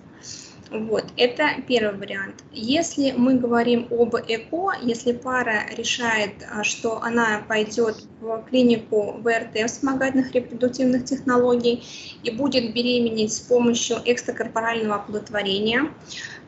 Вот, 0.70 1.04
это 1.16 1.48
первый 1.66 1.98
вариант. 1.98 2.44
Если 2.52 3.10
мы 3.10 3.34
говорим 3.34 3.88
об 3.90 4.14
ЭКО, 4.14 4.74
если 4.80 5.12
пара 5.12 5.64
решает, 5.76 6.46
а, 6.48 6.62
что 6.62 7.02
она 7.02 7.42
пойдет 7.48 8.06
в 8.20 8.44
клинику 8.48 9.16
ВРТ, 9.18 9.68
вспомогательных 9.68 10.32
репродуктивных 10.32 11.04
технологий, 11.04 11.82
и 12.22 12.30
будет 12.30 12.72
беременеть 12.72 13.32
с 13.32 13.40
помощью 13.40 13.96
экстракорпорального 14.04 14.96
оплодотворения, 14.96 15.90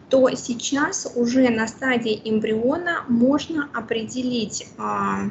то 0.09 0.31
сейчас 0.37 1.11
уже 1.17 1.49
на 1.49 1.67
стадии 1.67 2.21
эмбриона 2.25 3.05
можно 3.09 3.71
определить 3.75 4.69
а, 4.79 5.31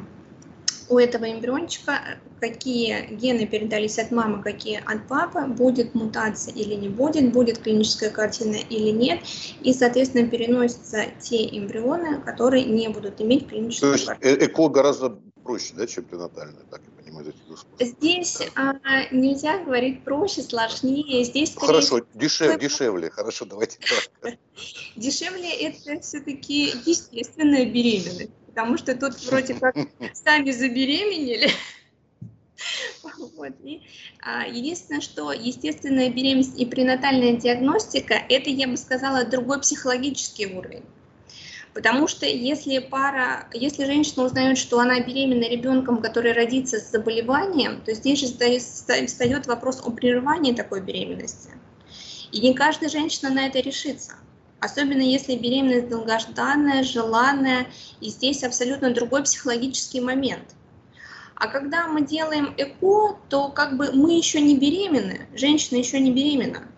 у 0.92 0.98
этого 0.98 1.32
эмбриончика, 1.32 2.18
какие 2.38 3.14
гены 3.14 3.46
передались 3.46 3.98
от 3.98 4.10
мамы, 4.10 4.42
какие 4.42 4.82
от 4.84 5.08
папы, 5.08 5.46
будет 5.46 5.94
мутация 5.94 6.52
или 6.52 6.74
не 6.74 6.88
будет, 6.90 7.32
будет 7.32 7.58
клиническая 7.58 8.10
картина 8.10 8.56
или 8.56 8.90
нет, 8.90 9.20
и, 9.62 9.72
соответственно, 9.72 10.28
переносятся 10.28 11.06
те 11.18 11.46
эмбрионы, 11.58 12.20
которые 12.20 12.64
не 12.64 12.88
будут 12.88 13.20
иметь 13.22 13.48
клиническую 13.48 13.92
картину. 13.92 14.18
То 14.20 14.28
есть 14.28 14.42
ЭКО 14.42 14.68
гораздо 14.68 15.18
проще, 15.42 15.72
да, 15.74 15.86
чем 15.86 16.04
пренатальная, 16.04 16.62
так 16.70 16.82
я 16.84 17.02
понимаю, 17.02 17.32
Здесь 17.80 18.42
а, 18.54 18.74
нельзя 19.12 19.64
говорить 19.64 20.04
проще, 20.04 20.42
сложнее. 20.42 21.24
Здесь 21.24 21.52
скорее... 21.52 21.68
Хорошо, 21.68 22.00
дешев, 22.14 22.58
дешевле, 22.60 23.10
хорошо, 23.10 23.46
давайте 23.46 23.78
так. 24.20 24.34
Дешевле 24.96 25.68
это 25.68 26.00
все-таки 26.00 26.72
естественная 26.84 27.64
беременность 27.64 28.30
потому 28.52 28.76
что 28.76 28.94
тут 28.94 29.18
вроде 29.24 29.54
как 29.54 29.74
сами 30.12 30.50
забеременели. 30.50 31.50
Вот. 33.36 33.50
И, 33.64 33.82
а, 34.24 34.46
единственное, 34.46 35.00
что 35.00 35.32
естественная 35.32 36.10
беременность 36.10 36.56
и 36.56 36.64
пренатальная 36.64 37.32
диагностика, 37.36 38.14
это, 38.14 38.50
я 38.50 38.68
бы 38.68 38.76
сказала, 38.76 39.24
другой 39.24 39.60
психологический 39.60 40.46
уровень. 40.46 40.84
Потому 41.74 42.06
что 42.06 42.24
если 42.24 42.78
пара, 42.78 43.48
если 43.52 43.84
женщина 43.84 44.24
узнает, 44.24 44.58
что 44.58 44.78
она 44.78 45.00
беременна 45.00 45.48
ребенком, 45.48 46.00
который 46.00 46.32
родится 46.34 46.78
с 46.78 46.92
заболеванием, 46.92 47.80
то 47.80 47.94
здесь 47.94 48.20
же 48.20 48.26
встает 48.28 49.46
вопрос 49.48 49.82
о 49.84 49.90
прерывании 49.90 50.52
такой 50.54 50.82
беременности. 50.82 51.50
И 52.30 52.40
не 52.40 52.54
каждая 52.54 52.90
женщина 52.90 53.30
на 53.30 53.46
это 53.46 53.58
решится 53.58 54.12
особенно 54.62 55.02
если 55.02 55.34
беременность 55.34 55.88
долгожданная, 55.88 56.84
желанная, 56.84 57.66
и 58.00 58.08
здесь 58.08 58.44
абсолютно 58.44 58.94
другой 58.94 59.24
психологический 59.24 60.00
момент. 60.00 60.54
А 61.34 61.48
когда 61.48 61.88
мы 61.88 62.02
делаем 62.02 62.54
ЭКО, 62.56 63.18
то 63.28 63.48
как 63.48 63.76
бы 63.76 63.90
мы 63.92 64.16
еще 64.16 64.40
не 64.40 64.56
беременны, 64.56 65.26
женщина 65.34 65.78
еще 65.78 65.98
не 65.98 66.12
беременна. 66.12 66.68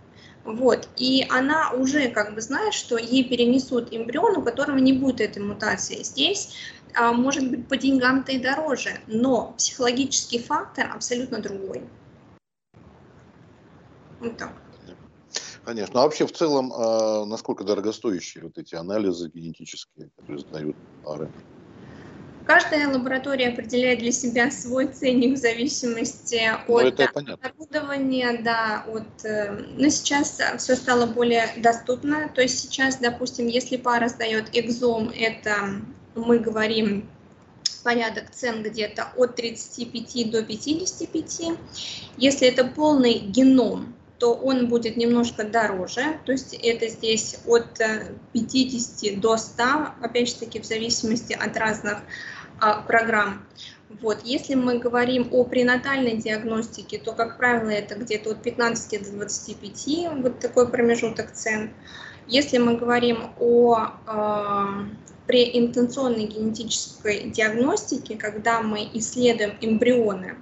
Вот, 0.45 0.89
и 0.97 1.27
она 1.29 1.73
уже 1.73 2.09
как 2.09 2.35
бы 2.35 2.41
знает, 2.41 2.73
что 2.73 2.97
ей 2.97 3.25
перенесут 3.25 3.89
эмбрион, 3.91 4.39
у 4.39 4.43
которого 4.43 4.79
не 4.79 4.95
будет 4.95 5.21
этой 5.21 5.43
мутации. 5.43 6.03
Здесь 6.03 6.55
а, 6.95 7.13
может 7.13 7.51
быть 7.51 7.69
по 7.69 7.77
деньгам-то 7.77 8.33
и 8.33 8.39
дороже, 8.39 9.01
но 9.07 9.53
психологический 9.59 10.39
фактор 10.39 10.91
абсолютно 10.95 11.41
другой. 11.41 11.83
Вот 14.21 14.39
так. 14.39 14.64
Конечно. 15.65 16.01
А 16.01 16.05
вообще 16.05 16.27
в 16.27 16.33
целом, 16.33 16.73
а, 16.73 17.25
насколько 17.25 17.65
дорогостоящие 17.65 18.45
вот 18.45 18.59
эти 18.59 18.75
анализы 18.75 19.31
генетические, 19.33 20.11
которые 20.17 20.41
сдают 20.41 20.77
пары? 21.03 21.31
Каждая 22.47 22.89
лаборатория 22.89 23.49
определяет 23.49 24.01
для 24.01 24.13
себя 24.13 24.51
свой 24.51 24.89
ценник 24.89 25.39
в 25.39 25.41
зависимости 25.41 26.43
ну, 26.69 26.77
от 26.77 27.01
оборудования, 27.01 28.43
да, 28.43 28.85
от. 28.87 29.25
Э, 29.25 29.51
но 29.79 29.89
сейчас 29.89 30.39
все 30.59 30.77
стало 30.77 31.07
более 31.07 31.49
доступно. 31.57 32.29
То 32.29 32.43
есть 32.43 32.59
сейчас, 32.59 32.97
допустим, 32.97 33.47
если 33.47 33.79
пара 33.79 34.09
сдает 34.09 34.51
экзом, 34.53 35.11
это 35.17 35.81
мы 36.15 36.39
говорим 36.39 37.09
порядок 37.83 38.31
цен 38.31 38.63
где-то 38.63 39.09
от 39.17 39.37
35 39.37 40.31
до 40.31 40.43
55. 40.43 41.43
Если 42.19 42.49
это 42.49 42.65
полный 42.65 43.21
геном, 43.21 43.95
то 44.19 44.33
он 44.35 44.69
будет 44.69 44.97
немножко 44.97 45.45
дороже, 45.45 46.19
то 46.25 46.33
есть 46.33 46.55
это 46.55 46.89
здесь 46.89 47.39
от 47.47 47.79
50 48.33 49.03
э, 49.03 49.17
до 49.17 49.37
100, 49.37 49.65
опять 50.03 50.29
же 50.29 50.35
таки 50.37 50.61
в 50.61 50.65
зависимости 50.65 51.33
от 51.33 51.57
разных 51.57 51.99
а, 52.61 52.81
программ. 52.83 53.45
Вот. 54.01 54.23
Если 54.25 54.55
мы 54.55 54.79
говорим 54.79 55.29
о 55.31 55.45
пренатальной 55.45 56.17
диагностике, 56.17 56.99
то, 56.99 57.13
как 57.13 57.37
правило, 57.37 57.71
это 57.71 57.97
где-то 57.97 58.31
от 58.31 58.43
15 58.43 59.05
до 59.05 59.13
25, 59.13 60.23
вот 60.23 60.39
такой 60.39 60.69
промежуток 60.69 61.33
цен. 61.33 61.71
Если 62.27 62.59
мы 62.59 62.77
говорим 62.77 63.31
о 63.39 63.91
э, 64.07 64.85
преинтенционной 65.27 66.25
генетической 66.25 67.31
диагностике, 67.31 68.17
когда 68.17 68.63
мы 68.63 68.89
исследуем 68.95 69.57
эмбрионы, 69.61 70.37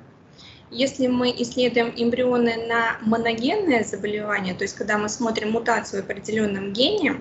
если 0.73 1.07
мы 1.07 1.31
исследуем 1.31 1.93
эмбрионы 1.95 2.67
на 2.67 2.99
моногенное 3.03 3.85
заболевание, 3.85 4.55
то 4.55 4.65
есть 4.65 4.75
когда 4.75 4.99
мы 4.99 5.09
смотрим 5.09 5.53
мутацию 5.53 6.03
в 6.03 6.07
определенном 6.07 6.73
гене, 6.73 7.21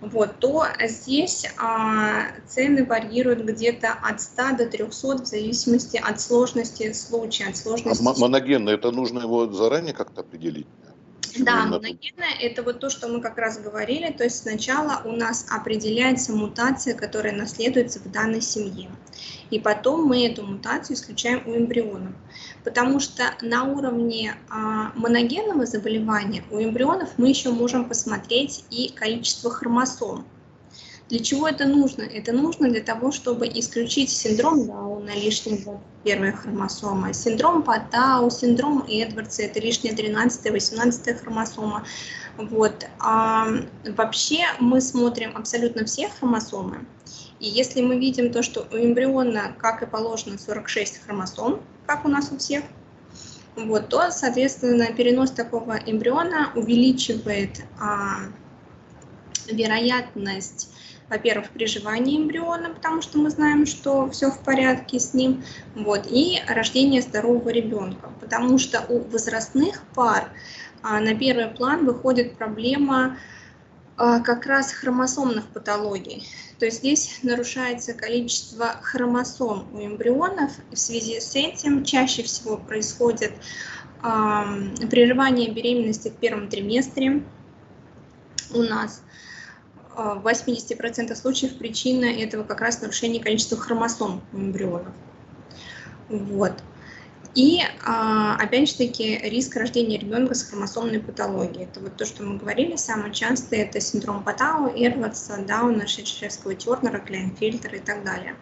вот, 0.00 0.38
то 0.40 0.66
здесь 0.82 1.46
а, 1.58 2.26
цены 2.46 2.84
варьируют 2.84 3.40
где-то 3.40 3.92
от 4.02 4.20
100 4.20 4.56
до 4.58 4.66
300 4.66 5.22
в 5.22 5.26
зависимости 5.26 5.96
от 5.96 6.20
сложности 6.20 6.92
случая, 6.92 7.48
от 7.48 7.56
сложности... 7.56 8.04
А 8.06 8.20
моногенное, 8.20 8.74
это 8.74 8.90
нужно 8.90 9.20
его 9.20 9.50
заранее 9.50 9.94
как-то 9.94 10.20
определить? 10.20 10.66
Да, 11.38 11.66
моногенное– 11.66 12.34
это 12.40 12.62
вот 12.62 12.80
то, 12.80 12.90
что 12.90 13.08
мы 13.08 13.20
как 13.20 13.38
раз 13.38 13.58
говорили, 13.58 14.10
то 14.12 14.24
есть 14.24 14.42
сначала 14.42 15.02
у 15.04 15.12
нас 15.12 15.46
определяется 15.50 16.32
мутация, 16.32 16.94
которая 16.94 17.34
наследуется 17.34 18.00
в 18.00 18.10
данной 18.10 18.40
семье, 18.40 18.90
и 19.50 19.58
потом 19.58 20.04
мы 20.04 20.26
эту 20.26 20.44
мутацию 20.44 20.96
исключаем 20.96 21.42
у 21.46 21.56
эмбрионов, 21.56 22.12
потому 22.64 23.00
что 23.00 23.34
на 23.40 23.64
уровне 23.64 24.36
а, 24.48 24.92
моногенного 24.94 25.66
заболевания 25.66 26.44
у 26.50 26.60
эмбрионов 26.60 27.10
мы 27.16 27.28
еще 27.28 27.50
можем 27.50 27.88
посмотреть 27.88 28.64
и 28.70 28.90
количество 28.94 29.50
хромосом, 29.50 30.24
для 31.08 31.20
чего 31.20 31.46
это 31.46 31.66
нужно? 31.66 32.02
Это 32.02 32.32
нужно 32.32 32.68
для 32.68 32.82
того, 32.82 33.12
чтобы 33.12 33.46
исключить 33.46 34.10
синдром 34.10 34.66
Дауна, 34.66 35.10
лишнего 35.10 35.80
первая 36.02 36.32
хромосома, 36.32 37.12
синдром 37.12 37.62
Патау, 37.62 38.28
синдром 38.30 38.84
Эдвардса, 38.88 39.42
это 39.42 39.60
лишняя 39.60 39.94
13-18 39.94 41.14
хромосома. 41.14 41.84
Вот. 42.36 42.86
А 42.98 43.46
вообще 43.84 44.46
мы 44.58 44.80
смотрим 44.80 45.36
абсолютно 45.36 45.84
все 45.84 46.08
хромосомы. 46.08 46.84
И 47.38 47.46
если 47.48 47.82
мы 47.82 47.98
видим 47.98 48.32
то, 48.32 48.42
что 48.42 48.66
у 48.72 48.76
эмбриона, 48.76 49.54
как 49.58 49.82
и 49.82 49.86
положено, 49.86 50.38
46 50.38 51.04
хромосом, 51.04 51.60
как 51.86 52.04
у 52.04 52.08
нас 52.08 52.32
у 52.32 52.38
всех, 52.38 52.64
вот, 53.54 53.88
то, 53.88 54.10
соответственно, 54.10 54.86
перенос 54.86 55.30
такого 55.30 55.78
эмбриона 55.86 56.50
увеличивает 56.54 57.62
а, 57.80 58.22
вероятность 59.46 60.70
во-первых, 61.08 61.50
приживание 61.50 62.18
эмбриона, 62.18 62.70
потому 62.70 63.00
что 63.00 63.18
мы 63.18 63.30
знаем, 63.30 63.66
что 63.66 64.10
все 64.10 64.30
в 64.30 64.40
порядке 64.40 64.98
с 64.98 65.14
ним, 65.14 65.44
вот, 65.74 66.06
и 66.10 66.40
рождение 66.48 67.02
здорового 67.02 67.48
ребенка, 67.50 68.10
потому 68.20 68.58
что 68.58 68.84
у 68.88 69.00
возрастных 69.00 69.82
пар 69.94 70.30
а, 70.82 71.00
на 71.00 71.14
первый 71.14 71.48
план 71.48 71.86
выходит 71.86 72.36
проблема 72.36 73.18
а, 73.96 74.20
как 74.20 74.46
раз 74.46 74.72
хромосомных 74.72 75.46
патологий. 75.46 76.28
То 76.58 76.64
есть 76.64 76.78
здесь 76.78 77.20
нарушается 77.22 77.92
количество 77.92 78.80
хромосом 78.82 79.68
у 79.72 79.80
эмбрионов, 79.80 80.52
и 80.72 80.74
в 80.74 80.78
связи 80.78 81.20
с 81.20 81.36
этим 81.36 81.84
чаще 81.84 82.24
всего 82.24 82.56
происходит 82.56 83.32
а, 84.02 84.44
прерывание 84.90 85.52
беременности 85.52 86.08
в 86.08 86.16
первом 86.16 86.48
триместре 86.48 87.22
у 88.50 88.62
нас 88.62 89.02
в 89.96 90.26
80% 90.26 91.14
случаев 91.14 91.56
причина 91.56 92.04
этого 92.04 92.44
как 92.44 92.60
раз 92.60 92.80
нарушение 92.80 93.22
количества 93.22 93.56
хромосом 93.56 94.20
у 94.32 94.36
эмбрионов. 94.36 94.92
Вот. 96.08 96.52
И, 97.36 97.60
а, 97.84 98.34
опять 98.36 98.70
же 98.70 98.76
таки, 98.76 99.18
риск 99.18 99.56
рождения 99.56 99.98
ребенка 99.98 100.34
с 100.34 100.42
хромосомной 100.42 101.00
патологией. 101.00 101.64
Это 101.64 101.80
вот 101.80 101.94
то, 101.96 102.06
что 102.06 102.22
мы 102.22 102.38
говорили, 102.38 102.76
самое 102.76 103.12
частое 103.12 103.64
это 103.64 103.78
синдром 103.78 104.24
Патау, 104.24 104.72
Эрватса, 104.74 105.44
Дауна, 105.46 105.86
Шетчевского, 105.86 106.54
Тернера, 106.54 106.98
Клейнфельтера 106.98 107.76
и 107.76 107.80
так 107.80 108.04
далее. 108.04 108.36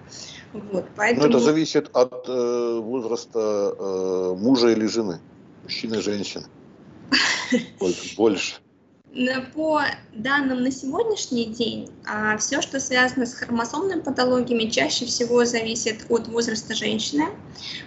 Вот, 0.53 0.87
поэтому... 0.95 1.27
Но 1.27 1.29
это 1.29 1.41
зависит 1.41 1.91
от 1.93 2.29
э, 2.29 2.79
возраста 2.81 3.75
э, 3.77 4.35
мужа 4.39 4.69
или 4.69 4.87
жены, 4.87 5.19
мужчины 5.65 5.97
и 5.97 6.01
женщины. 6.01 6.45
Больше. 8.17 8.55
По 9.55 9.83
данным 10.13 10.65
на 10.65 10.73
сегодняшний 10.73 11.45
день, 11.45 11.89
а, 12.05 12.37
все, 12.37 12.61
что 12.61 12.81
связано 12.81 13.27
с 13.27 13.35
хромосомными 13.35 14.01
патологиями, 14.01 14.69
чаще 14.69 15.05
всего 15.07 15.45
зависит 15.45 16.05
от 16.09 16.27
возраста 16.27 16.75
женщины, 16.75 17.27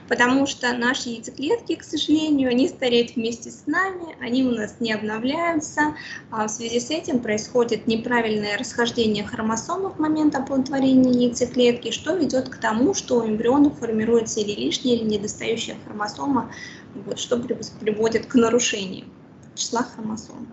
потому 0.07 0.47
что 0.47 0.71
наши 0.71 1.09
яйцеклетки, 1.09 1.75
к 1.75 1.83
сожалению, 1.83 2.49
они 2.49 2.69
стареют 2.69 3.17
вместе 3.17 3.51
с 3.51 3.63
нами, 3.65 4.15
они 4.21 4.45
у 4.45 4.51
нас 4.51 4.75
не 4.79 4.93
обновляются. 4.93 5.97
А 6.31 6.47
в 6.47 6.49
связи 6.49 6.79
с 6.79 6.91
этим 6.91 7.19
происходит 7.19 7.87
неправильное 7.87 8.57
расхождение 8.57 9.25
хромосом 9.25 9.91
в 9.91 9.99
момент 9.99 10.33
оплодотворения 10.33 11.11
яйцеклетки, 11.11 11.91
что 11.91 12.15
ведет 12.15 12.47
к 12.47 12.55
тому, 12.55 12.93
что 12.93 13.19
у 13.19 13.27
эмбриона 13.27 13.69
формируется 13.69 14.39
или 14.39 14.53
лишняя, 14.53 14.95
или 14.95 15.03
недостающая 15.03 15.75
хромосома, 15.85 16.49
вот, 16.95 17.19
что 17.19 17.37
приводит 17.37 18.27
к 18.27 18.35
нарушению 18.35 19.07
числа 19.55 19.83
хромосом. 19.83 20.47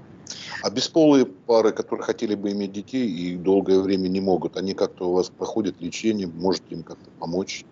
А 0.65 0.71
бесполые 0.71 1.27
пары, 1.27 1.73
которые 1.73 2.07
хотели 2.07 2.35
бы 2.35 2.51
иметь 2.53 2.73
детей 2.73 3.07
и 3.07 3.37
долгое 3.37 3.81
время 3.81 4.09
не 4.09 4.23
могут, 4.23 4.57
они 4.57 4.73
как-то 4.73 5.11
у 5.11 5.13
вас 5.13 5.29
проходят 5.29 5.79
лечение, 5.79 6.27
можете 6.27 6.65
им 6.71 6.83
как-то 6.83 7.11
помочь? 7.19 7.67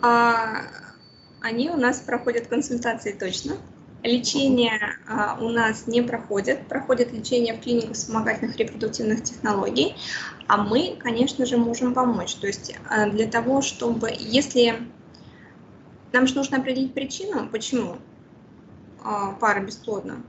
А, 0.00 0.62
они 1.42 1.68
у 1.68 1.76
нас 1.76 2.00
проходят 2.00 2.46
консультации 2.46 3.12
точно. 3.12 3.58
Лечение 4.02 4.96
а, 5.06 5.36
у 5.38 5.50
нас 5.50 5.86
не 5.86 6.00
проходит, 6.00 6.66
проходит 6.66 7.12
лечение 7.12 7.52
в 7.52 7.60
клинике 7.60 7.92
вспомогательных 7.92 8.56
репродуктивных 8.56 9.22
технологий, 9.22 9.96
а 10.48 10.64
мы, 10.64 10.96
конечно 10.98 11.44
же, 11.44 11.58
можем 11.58 11.92
помочь. 11.92 12.36
То 12.36 12.46
есть 12.46 12.74
а, 12.88 13.10
для 13.10 13.26
того, 13.26 13.60
чтобы, 13.60 14.10
если 14.18 14.78
нам 16.12 16.26
же 16.26 16.36
нужно 16.36 16.56
определить 16.56 16.94
причину, 16.94 17.50
почему 17.50 17.98
а, 19.04 19.32
пара 19.32 19.60
бесплодна, 19.60 20.22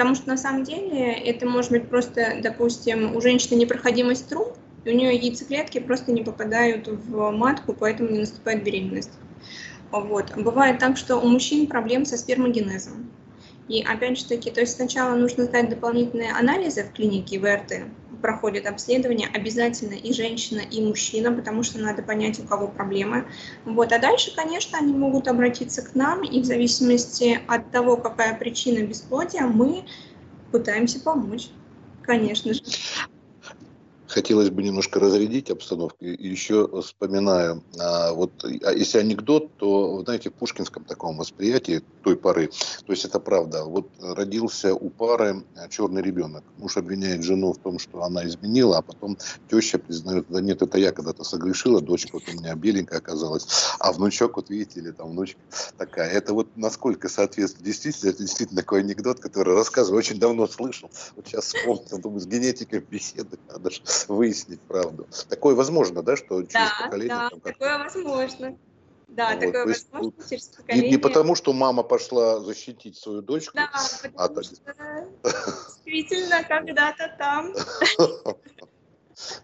потому 0.00 0.14
что 0.14 0.28
на 0.28 0.38
самом 0.38 0.64
деле 0.64 1.12
это 1.12 1.46
может 1.46 1.70
быть 1.72 1.90
просто, 1.90 2.38
допустим, 2.42 3.14
у 3.14 3.20
женщины 3.20 3.58
непроходимость 3.58 4.30
труб, 4.30 4.56
и 4.86 4.90
у 4.90 4.94
нее 4.94 5.14
яйцеклетки 5.14 5.78
просто 5.78 6.10
не 6.10 6.22
попадают 6.22 6.88
в 6.88 7.30
матку, 7.32 7.76
поэтому 7.78 8.08
не 8.08 8.20
наступает 8.20 8.64
беременность. 8.64 9.10
Вот. 9.90 10.32
Бывает 10.38 10.78
так, 10.78 10.96
что 10.96 11.18
у 11.18 11.28
мужчин 11.28 11.66
проблем 11.66 12.06
со 12.06 12.16
спермогенезом. 12.16 13.10
И 13.68 13.82
опять 13.82 14.18
же 14.18 14.24
таки, 14.24 14.50
то 14.50 14.60
есть 14.60 14.76
сначала 14.76 15.14
нужно 15.16 15.44
сдать 15.44 15.68
дополнительные 15.68 16.32
анализы 16.32 16.84
в 16.84 16.94
клинике 16.94 17.38
ВРТ, 17.38 17.82
проходит 18.20 18.66
обследование 18.66 19.28
обязательно 19.32 19.94
и 19.94 20.12
женщина, 20.12 20.60
и 20.60 20.80
мужчина, 20.82 21.32
потому 21.32 21.62
что 21.62 21.78
надо 21.78 22.02
понять, 22.02 22.38
у 22.38 22.44
кого 22.44 22.68
проблемы. 22.68 23.26
Вот. 23.64 23.92
А 23.92 23.98
дальше, 23.98 24.34
конечно, 24.34 24.78
они 24.78 24.92
могут 24.92 25.28
обратиться 25.28 25.82
к 25.82 25.94
нам, 25.94 26.22
и 26.22 26.40
в 26.40 26.44
зависимости 26.44 27.40
от 27.46 27.70
того, 27.70 27.96
какая 27.96 28.38
причина 28.38 28.84
бесплодия, 28.86 29.42
мы 29.42 29.84
пытаемся 30.52 31.00
помочь, 31.00 31.48
конечно 32.02 32.54
же 32.54 32.60
хотелось 34.10 34.50
бы 34.50 34.62
немножко 34.62 35.00
разрядить 35.00 35.50
обстановку. 35.50 36.04
И 36.04 36.28
еще 36.28 36.68
вспоминаю, 36.82 37.62
а, 37.78 38.12
вот 38.12 38.44
а 38.44 38.72
если 38.72 38.98
анекдот, 38.98 39.56
то, 39.56 40.02
знаете, 40.04 40.30
в 40.30 40.34
пушкинском 40.34 40.84
таком 40.84 41.16
восприятии 41.16 41.82
той 42.02 42.16
поры, 42.16 42.48
то 42.86 42.92
есть 42.92 43.04
это 43.04 43.20
правда, 43.20 43.64
вот 43.64 43.88
родился 44.00 44.74
у 44.74 44.90
пары 44.90 45.44
черный 45.70 46.02
ребенок. 46.02 46.44
Муж 46.58 46.76
обвиняет 46.76 47.22
жену 47.22 47.52
в 47.52 47.58
том, 47.58 47.78
что 47.78 48.02
она 48.02 48.26
изменила, 48.26 48.78
а 48.78 48.82
потом 48.82 49.16
теща 49.50 49.78
признает, 49.78 50.26
да 50.28 50.40
нет, 50.40 50.62
это 50.62 50.78
я 50.78 50.92
когда-то 50.92 51.24
согрешила, 51.24 51.80
дочка 51.80 52.10
вот 52.14 52.24
у 52.28 52.32
меня 52.32 52.54
беленькая 52.54 52.98
оказалась, 52.98 53.46
а 53.78 53.92
внучок, 53.92 54.36
вот 54.36 54.50
видите, 54.50 54.80
или 54.80 54.90
там 54.90 55.10
внучка 55.10 55.40
такая. 55.76 56.10
Это 56.10 56.34
вот 56.34 56.48
насколько 56.56 57.08
соответствует 57.08 57.64
действительно, 57.64 58.10
это 58.10 58.18
действительно 58.18 58.60
такой 58.60 58.80
анекдот, 58.80 59.20
который 59.20 59.54
рассказываю, 59.54 59.98
очень 59.98 60.18
давно 60.18 60.46
слышал. 60.46 60.90
Вот 61.16 61.26
сейчас 61.26 61.46
вспомнил, 61.46 61.98
думаю, 61.98 62.20
с 62.20 62.26
генетикой 62.26 62.80
беседы 62.80 63.38
надо 63.48 63.70
же 63.70 63.82
выяснить 64.08 64.60
правду. 64.60 65.06
Такое 65.28 65.54
возможно, 65.54 66.02
да, 66.02 66.16
что 66.16 66.42
через 66.42 66.52
да, 66.52 66.84
поколение? 66.84 67.16
Да, 67.16 67.30
там, 67.30 67.40
такое 67.40 67.78
возможно. 67.78 68.58
Да, 69.08 69.30
вот, 69.30 69.40
такое 69.40 69.66
есть, 69.68 69.86
возможно 69.90 70.12
вот, 70.16 70.28
через 70.28 70.46
поколение. 70.48 70.84
Не, 70.84 70.96
не 70.96 70.98
потому, 70.98 71.34
что 71.34 71.52
мама 71.52 71.82
пошла 71.82 72.40
защитить 72.40 72.96
свою 72.96 73.22
дочку. 73.22 73.56
Да, 73.56 73.70
а 74.16 74.28
потому 74.28 74.40
а, 74.40 74.44
что 74.44 74.54
действительно 75.84 76.44
когда-то 76.44 77.16
там. 77.18 77.54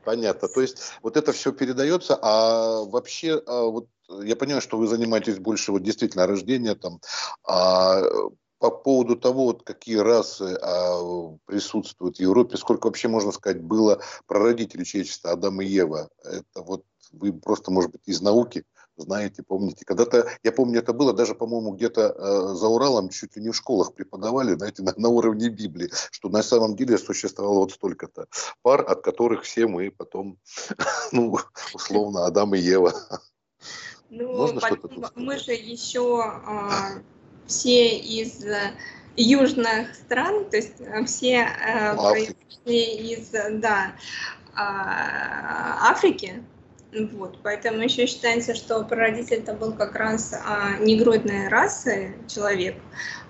Понятно. 0.05 0.49
То 0.49 0.61
есть 0.61 0.79
вот 1.03 1.17
это 1.17 1.33
все 1.33 1.53
передается, 1.53 2.19
а 2.21 2.83
вообще 2.85 3.43
а 3.47 3.65
вот 3.65 3.89
я 4.09 4.37
понимаю, 4.37 4.63
что 4.63 4.79
вы 4.79 4.87
занимаетесь 4.87 5.39
больше 5.39 5.73
вот 5.73 5.83
действительно 5.83 6.27
рождения 6.27 6.75
там, 6.75 7.01
а 7.45 8.03
по 8.59 8.71
поводу 8.71 9.17
того, 9.17 9.45
вот 9.45 9.63
какие 9.63 9.97
расы 9.97 10.59
а, 10.61 11.37
присутствуют 11.47 12.17
в 12.17 12.21
Европе, 12.21 12.57
сколько 12.57 12.87
вообще, 12.87 13.09
можно 13.09 13.33
сказать, 13.33 13.63
было 13.63 14.01
прародителей 14.27 14.85
человечества, 14.85 15.33
Адам 15.33 15.61
и 15.61 15.67
Ева. 15.67 16.09
Это 16.25 16.63
вот 16.63 16.85
вы 17.13 17.33
просто, 17.33 17.71
может 17.71 17.93
быть, 17.93 18.03
из 18.07 18.21
науки 18.21 18.65
знаете, 18.97 19.43
помните. 19.43 19.85
Когда-то, 19.85 20.29
я 20.43 20.53
помню, 20.53 20.81
это 20.81 20.93
было 20.93 21.13
даже, 21.13 21.35
по-моему, 21.35 21.73
где-то 21.73 22.01
э, 22.01 22.55
за 22.55 22.67
Уралом, 22.67 23.11
чуть 23.11 23.37
ли 23.37 23.43
не 23.43 23.51
в 23.51 23.57
школах 23.57 23.93
преподавали, 23.95 24.55
знаете, 24.57 24.83
на, 24.83 24.95
на 24.97 25.09
уровне 25.09 25.49
Библии, 25.49 25.91
что 26.11 26.29
на 26.29 26.43
самом 26.43 26.77
деле 26.77 26.99
существовало 26.99 27.61
вот 27.61 27.73
столько-то 27.73 28.27
пар, 28.63 28.85
от 28.89 29.03
которых 29.03 29.43
все 29.43 29.67
мы 29.67 29.91
потом, 29.91 30.39
ну, 31.13 31.39
условно, 31.75 32.27
Адам 32.27 32.55
и 32.55 32.59
Ева. 32.59 32.95
Ну, 34.09 34.37
Можно 34.37 34.61
потом, 34.61 35.05
мы 35.17 35.39
же 35.39 35.53
еще 35.53 36.23
э, 36.47 37.03
все 37.47 37.97
из 37.97 38.45
э, 38.45 38.73
южных 39.17 39.95
стран, 39.95 40.49
то 40.51 40.57
есть 40.57 40.81
э, 40.81 41.05
все 41.05 41.49
э, 41.49 41.97
произошли 41.97 43.15
из 43.15 43.31
да, 43.31 43.93
а, 44.55 45.91
Африки. 45.91 46.43
Вот, 47.13 47.39
поэтому 47.43 47.81
еще 47.81 48.07
считается, 48.07 48.55
что 48.55 48.83
прародитель 48.85 49.39
это 49.39 49.53
был 49.53 49.75
как 49.75 49.97
раз 49.97 50.33
а, 50.33 50.79
негрудная 50.79 51.51
раса 51.51 52.13
человек. 52.27 52.77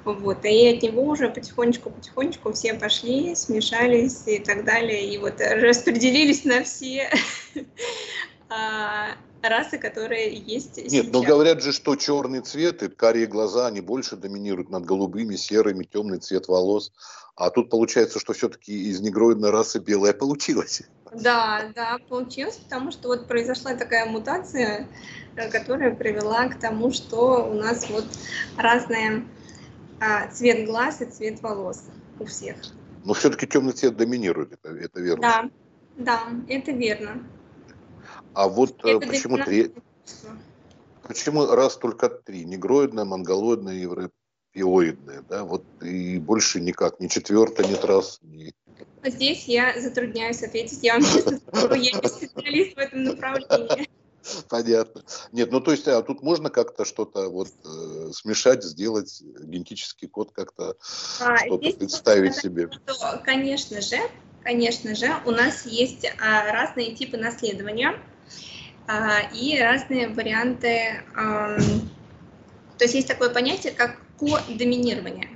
Вот, 0.05 0.45
и 0.45 0.69
от 0.69 0.83
него 0.83 1.03
уже 1.03 1.29
потихонечку-потихонечку 1.29 2.53
все 2.53 2.75
пошли, 2.75 3.35
смешались 3.35 4.23
и 4.27 4.39
так 4.39 4.65
далее, 4.65 5.13
и 5.13 5.19
вот 5.19 5.41
распределились 5.41 6.45
на 6.45 6.63
все 6.63 7.11
а, 8.49 9.17
расы, 9.43 9.79
которые 9.79 10.35
есть 10.35 10.77
Нет, 10.77 10.87
сейчас. 10.91 11.13
но 11.13 11.23
говорят 11.23 11.63
же, 11.63 11.73
что 11.73 11.97
черный 11.97 12.41
цвет 12.41 12.83
и 12.83 12.89
карие 12.89 13.27
глаза, 13.27 13.67
они 13.67 13.81
больше 13.81 14.17
доминируют 14.17 14.71
над 14.71 14.85
голубыми, 14.85 15.37
серыми, 15.37 15.85
темный 15.85 16.19
цвет 16.19 16.49
волос. 16.49 16.93
А 17.37 17.51
тут 17.51 17.69
получается, 17.71 18.19
что 18.19 18.33
все-таки 18.33 18.73
из 18.73 19.01
негроидной 19.01 19.51
расы 19.51 19.79
белая 19.79 20.15
получилась. 20.15 20.83
Да, 21.13 21.71
да, 21.75 21.99
получилось, 22.09 22.57
потому 22.57 22.91
что 22.91 23.09
вот 23.09 23.29
произошла 23.29 23.75
такая 23.75 24.07
мутация, 24.07 24.89
э, 25.37 25.51
которая 25.51 25.95
привела 25.95 26.49
к 26.49 26.59
тому, 26.59 26.91
что 26.93 27.49
у 27.49 27.55
нас 27.55 27.89
вот 27.91 28.07
разные 28.57 29.25
а, 30.01 30.29
цвет 30.29 30.67
глаз 30.67 31.01
и 31.03 31.07
цвет 31.07 31.43
волос 31.43 31.85
у 32.19 32.25
всех. 32.25 32.57
Но 33.05 33.15
все-таки 33.15 33.47
темный 33.47 33.73
цвет 33.73 33.97
доминирует, 33.97 34.53
это, 34.53 34.75
это 34.75 35.01
верно? 35.01 35.23
Да, 35.23 35.51
да, 35.97 36.23
это 36.49 36.73
верно. 36.73 37.23
А 38.37 38.49
вот 38.49 38.85
э, 38.85 38.91
Это 38.91 39.07
почему 39.07 39.39
три? 39.39 39.73
Почему 41.03 41.47
раз 41.47 41.77
только 41.79 42.11
три? 42.11 42.45
Негроидная, 42.45 43.07
монголоидная, 43.07 43.77
европеоидная, 43.77 45.23
да? 45.23 45.45
Вот 45.45 45.65
и 45.83 46.19
больше 46.19 46.61
никак, 46.61 47.01
ни 47.01 47.09
четвертая, 47.09 47.67
ни 47.67 47.75
трасс, 47.75 48.19
ни... 48.21 48.53
Здесь 49.03 49.47
я 49.47 49.81
затрудняюсь 49.81 50.43
ответить. 50.43 50.81
Я 50.83 50.95
вам 50.95 51.05
честно 51.05 51.39
скажу, 51.39 51.75
я 51.77 51.93
не 51.93 52.09
специалист 52.09 52.77
в 52.77 52.79
этом 52.79 53.05
направлении. 53.05 53.89
Понятно. 54.51 55.03
Нет, 55.33 55.51
ну 55.51 55.61
то 55.61 55.71
есть, 55.71 55.89
а 55.89 56.03
тут 56.03 56.23
можно 56.23 56.51
как-то 56.51 56.85
что-то 56.85 57.31
вот 57.31 57.49
э, 57.65 58.11
смешать, 58.13 58.63
сделать 58.65 59.23
генетический 59.23 60.09
код 60.09 60.33
как-то 60.33 60.77
а, 61.21 61.39
что-то 61.39 61.73
представить 61.79 62.35
себе. 62.35 62.69
Что, 62.71 63.23
конечно 63.25 63.81
же, 63.81 63.97
конечно 64.43 64.95
же, 64.95 65.07
у 65.25 65.31
нас 65.31 65.65
есть 65.65 66.05
а, 66.21 66.53
разные 66.53 66.95
типы 66.95 67.17
наследования. 67.17 67.99
И 69.35 69.59
разные 69.61 70.09
варианты. 70.09 71.03
То 71.15 72.85
есть 72.85 72.95
есть 72.95 73.09
такое 73.09 73.31
понятие, 73.31 73.73
как 73.73 73.97
кодоминирование. 74.19 75.29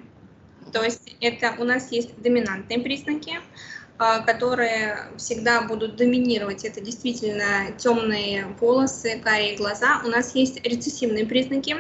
То 0.73 0.83
есть 0.85 1.17
это 1.21 1.55
у 1.59 1.65
нас 1.65 1.91
есть 1.91 2.21
доминантные 2.21 2.81
признаки, 2.81 3.41
а, 3.99 4.21
которые 4.21 4.99
всегда 5.17 5.63
будут 5.63 5.97
доминировать. 5.97 6.65
Это 6.65 6.81
действительно 6.81 7.73
темные 7.77 8.47
волосы, 8.61 9.21
карие 9.23 9.57
глаза. 9.57 10.01
У 10.05 10.09
нас 10.09 10.35
есть 10.35 10.65
рецессивные 10.65 11.27
признаки, 11.27 11.77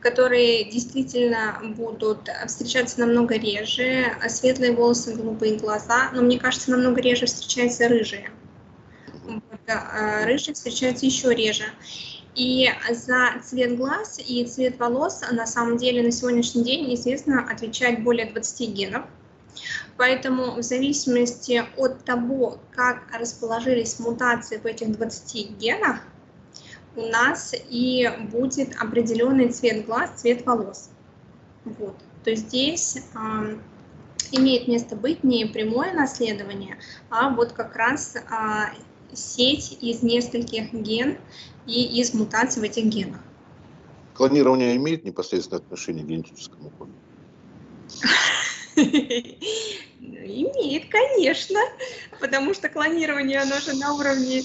которые 0.00 0.64
действительно 0.64 1.60
будут 1.76 2.28
встречаться 2.46 3.00
намного 3.00 3.36
реже. 3.36 4.12
Светлые 4.28 4.72
волосы, 4.72 5.14
голубые 5.14 5.56
глаза, 5.56 6.10
но 6.12 6.22
мне 6.22 6.38
кажется, 6.38 6.70
намного 6.70 7.00
реже 7.00 7.26
встречаются 7.26 7.88
рыжие. 7.88 8.30
А, 9.68 10.24
рыжий 10.24 10.54
встречается 10.54 11.06
еще 11.06 11.34
реже. 11.34 11.64
И 12.34 12.68
за 12.90 13.40
цвет 13.42 13.76
глаз 13.76 14.20
и 14.24 14.44
цвет 14.44 14.78
волос 14.78 15.22
на 15.30 15.46
самом 15.46 15.78
деле 15.78 16.02
на 16.02 16.12
сегодняшний 16.12 16.62
день 16.62 16.94
известно 16.94 17.50
отвечает 17.50 18.04
более 18.04 18.30
20 18.30 18.70
генов. 18.70 19.06
Поэтому 19.96 20.52
в 20.52 20.62
зависимости 20.62 21.64
от 21.78 22.04
того, 22.04 22.58
как 22.72 23.04
расположились 23.18 23.98
мутации 23.98 24.58
в 24.58 24.66
этих 24.66 24.92
20 24.92 25.52
генах, 25.52 26.00
у 26.94 27.02
нас 27.06 27.54
и 27.68 28.10
будет 28.30 28.76
определенный 28.80 29.48
цвет 29.48 29.86
глаз, 29.86 30.10
цвет 30.16 30.44
волос. 30.44 30.90
Вот. 31.64 31.96
То 32.24 32.30
есть 32.30 32.48
здесь 32.48 32.98
э, 33.14 33.58
имеет 34.32 34.68
место 34.68 34.96
быть 34.96 35.24
не 35.24 35.46
прямое 35.46 35.92
наследование, 35.92 36.78
а 37.10 37.30
вот 37.30 37.52
как 37.52 37.76
раз 37.76 38.16
э, 38.16 38.20
сеть 39.12 39.78
из 39.80 40.02
нескольких 40.02 40.72
ген 40.72 41.18
и 41.66 42.00
из 42.00 42.14
мутаций 42.14 42.60
в 42.60 42.64
этих 42.64 42.84
генах. 42.84 43.20
Клонирование 44.14 44.76
имеет 44.76 45.04
непосредственное 45.04 45.60
отношение 45.60 46.04
к 46.04 46.08
генетическому 46.08 46.70
коду? 46.70 46.92
Имеет, 49.98 50.90
конечно, 50.90 51.60
потому 52.20 52.54
что 52.54 52.68
клонирование, 52.68 53.40
оно 53.40 53.58
же 53.58 53.74
на 53.74 53.94
уровне 53.94 54.42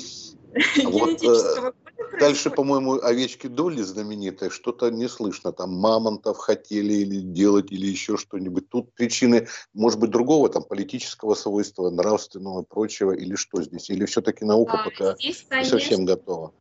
а 0.53 0.59
э, 0.59 1.71
дальше, 2.19 2.49
по-моему, 2.49 2.93
овечки 3.01 3.47
доли 3.47 3.81
знаменитые, 3.81 4.49
что-то 4.49 4.89
не 4.89 5.07
слышно, 5.07 5.51
там 5.51 5.73
мамонтов 5.73 6.37
хотели 6.37 6.93
или 6.93 7.21
делать, 7.21 7.71
или 7.71 7.87
еще 7.87 8.17
что-нибудь. 8.17 8.69
Тут 8.69 8.93
причины, 8.93 9.47
может 9.73 9.99
быть, 9.99 10.11
другого, 10.11 10.49
там, 10.49 10.63
политического 10.63 11.35
свойства, 11.35 11.89
нравственного, 11.89 12.63
прочего, 12.63 13.11
или 13.11 13.35
что 13.35 13.61
здесь? 13.61 13.89
Или 13.89 14.05
все-таки 14.05 14.45
наука 14.45 14.79
а, 14.79 14.83
пока 14.89 15.15
здесь, 15.15 15.45
конечно, 15.47 15.75
не 15.75 15.81
совсем 15.81 16.05
готова? 16.05 16.53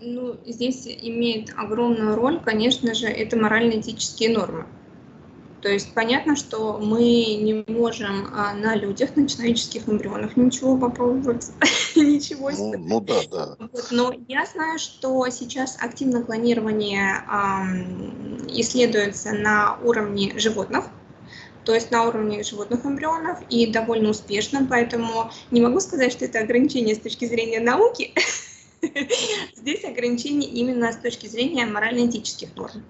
Ну, 0.00 0.36
здесь 0.46 0.86
имеет 0.86 1.50
огромную 1.56 2.14
роль, 2.14 2.40
конечно 2.40 2.94
же, 2.94 3.06
это 3.06 3.36
морально-этические 3.36 4.30
нормы. 4.30 4.66
То 5.60 5.68
есть 5.68 5.92
понятно, 5.92 6.36
что 6.36 6.78
мы 6.78 7.00
не 7.00 7.64
можем 7.66 8.28
а, 8.32 8.54
на 8.54 8.76
людях, 8.76 9.16
на 9.16 9.28
человеческих 9.28 9.88
эмбрионах 9.88 10.36
ничего 10.36 10.76
попробовать, 10.76 11.46
ничего 11.96 12.52
себе. 12.52 12.78
Ну, 12.78 12.88
ну 12.88 13.00
да, 13.00 13.20
да. 13.30 13.56
Вот, 13.58 13.88
но 13.90 14.14
я 14.28 14.46
знаю, 14.46 14.78
что 14.78 15.28
сейчас 15.30 15.76
активно 15.80 16.22
клонирование 16.22 17.24
а, 17.26 17.64
исследуется 18.48 19.32
на 19.32 19.78
уровне 19.82 20.38
животных, 20.38 20.84
то 21.64 21.74
есть 21.74 21.90
на 21.90 22.04
уровне 22.04 22.44
животных 22.44 22.86
эмбрионов 22.86 23.40
и 23.50 23.66
довольно 23.66 24.10
успешно, 24.10 24.64
поэтому 24.68 25.30
не 25.50 25.60
могу 25.60 25.80
сказать, 25.80 26.12
что 26.12 26.24
это 26.24 26.38
ограничение 26.38 26.94
с 26.94 27.00
точки 27.00 27.24
зрения 27.24 27.60
науки. 27.60 28.14
Здесь 29.56 29.84
ограничение 29.84 30.48
именно 30.48 30.92
с 30.92 30.96
точки 30.96 31.26
зрения 31.26 31.66
морально-этических 31.66 32.54
норм. 32.54 32.84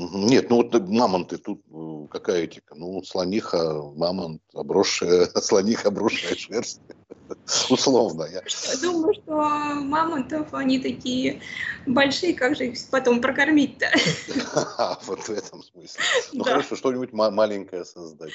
Нет, 0.00 0.48
ну 0.48 0.58
вот 0.58 0.72
мамонты, 0.88 1.38
тут 1.38 1.60
э, 1.72 2.06
какая 2.08 2.44
этика? 2.44 2.76
Ну, 2.76 3.02
слониха, 3.02 3.82
мамонт, 3.96 4.40
обросшая, 4.54 5.26
слониха, 5.42 5.88
обросшая 5.88 6.36
шерсть. 6.36 6.80
Условно. 7.68 8.24
Я. 8.30 8.42
Думаю, 8.80 9.12
что 9.14 9.32
мамонтов, 9.32 10.54
они 10.54 10.78
такие 10.78 11.40
большие, 11.84 12.34
как 12.34 12.54
же 12.54 12.68
их 12.68 12.78
потом 12.92 13.20
прокормить-то? 13.20 13.88
Вот 15.06 15.20
в 15.20 15.30
этом 15.30 15.64
смысле. 15.64 16.00
Ну 16.32 16.44
хорошо, 16.44 16.76
что-нибудь 16.76 17.12
маленькое 17.12 17.84
создать. 17.84 18.32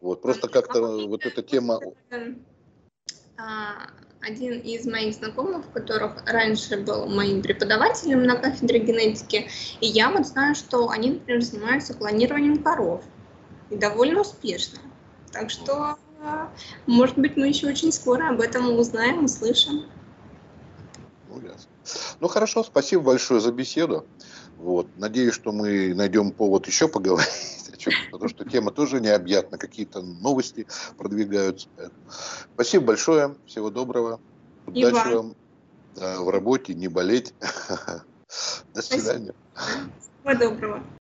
Вот, 0.00 0.22
просто 0.22 0.48
как-то 0.48 1.06
вот 1.08 1.26
эта 1.26 1.42
тема... 1.42 1.78
А, 3.44 3.88
один 4.20 4.60
из 4.60 4.86
моих 4.86 5.14
знакомых, 5.14 5.68
которых 5.72 6.22
раньше 6.26 6.76
был 6.76 7.06
моим 7.06 7.42
преподавателем 7.42 8.22
на 8.22 8.36
кафедре 8.36 8.78
генетики, 8.78 9.48
и 9.80 9.86
я 9.88 10.10
вот 10.12 10.28
знаю, 10.28 10.54
что 10.54 10.90
они, 10.90 11.10
например, 11.10 11.42
занимаются 11.42 11.94
клонированием 11.94 12.62
коров, 12.62 13.02
и 13.70 13.76
довольно 13.76 14.20
успешно. 14.20 14.78
Так 15.32 15.50
что, 15.50 15.98
может 16.86 17.18
быть, 17.18 17.36
мы 17.36 17.48
еще 17.48 17.66
очень 17.66 17.90
скоро 17.90 18.28
об 18.28 18.40
этом 18.40 18.78
узнаем, 18.78 19.24
услышим. 19.24 19.86
Ну, 21.28 21.40
ясно. 21.40 21.68
Ну, 22.20 22.28
хорошо, 22.28 22.62
спасибо 22.62 23.02
большое 23.02 23.40
за 23.40 23.50
беседу. 23.50 24.06
Вот. 24.56 24.86
Надеюсь, 24.98 25.34
что 25.34 25.50
мы 25.50 25.94
найдем 25.94 26.30
повод 26.30 26.68
еще 26.68 26.86
поговорить 26.86 27.61
потому 28.10 28.28
что 28.28 28.44
тема 28.44 28.70
тоже 28.70 29.00
необъятна, 29.00 29.58
какие-то 29.58 30.02
новости 30.02 30.66
продвигаются. 30.96 31.68
Спасибо 32.54 32.86
большое, 32.86 33.36
всего 33.46 33.70
доброго, 33.70 34.20
удачи 34.66 35.14
вам 35.14 35.34
да, 35.94 36.20
в 36.20 36.30
работе, 36.30 36.74
не 36.74 36.88
болеть. 36.88 37.34
До 38.74 38.82
свидания. 38.82 39.34
Всего 39.54 40.34
доброго. 40.38 40.82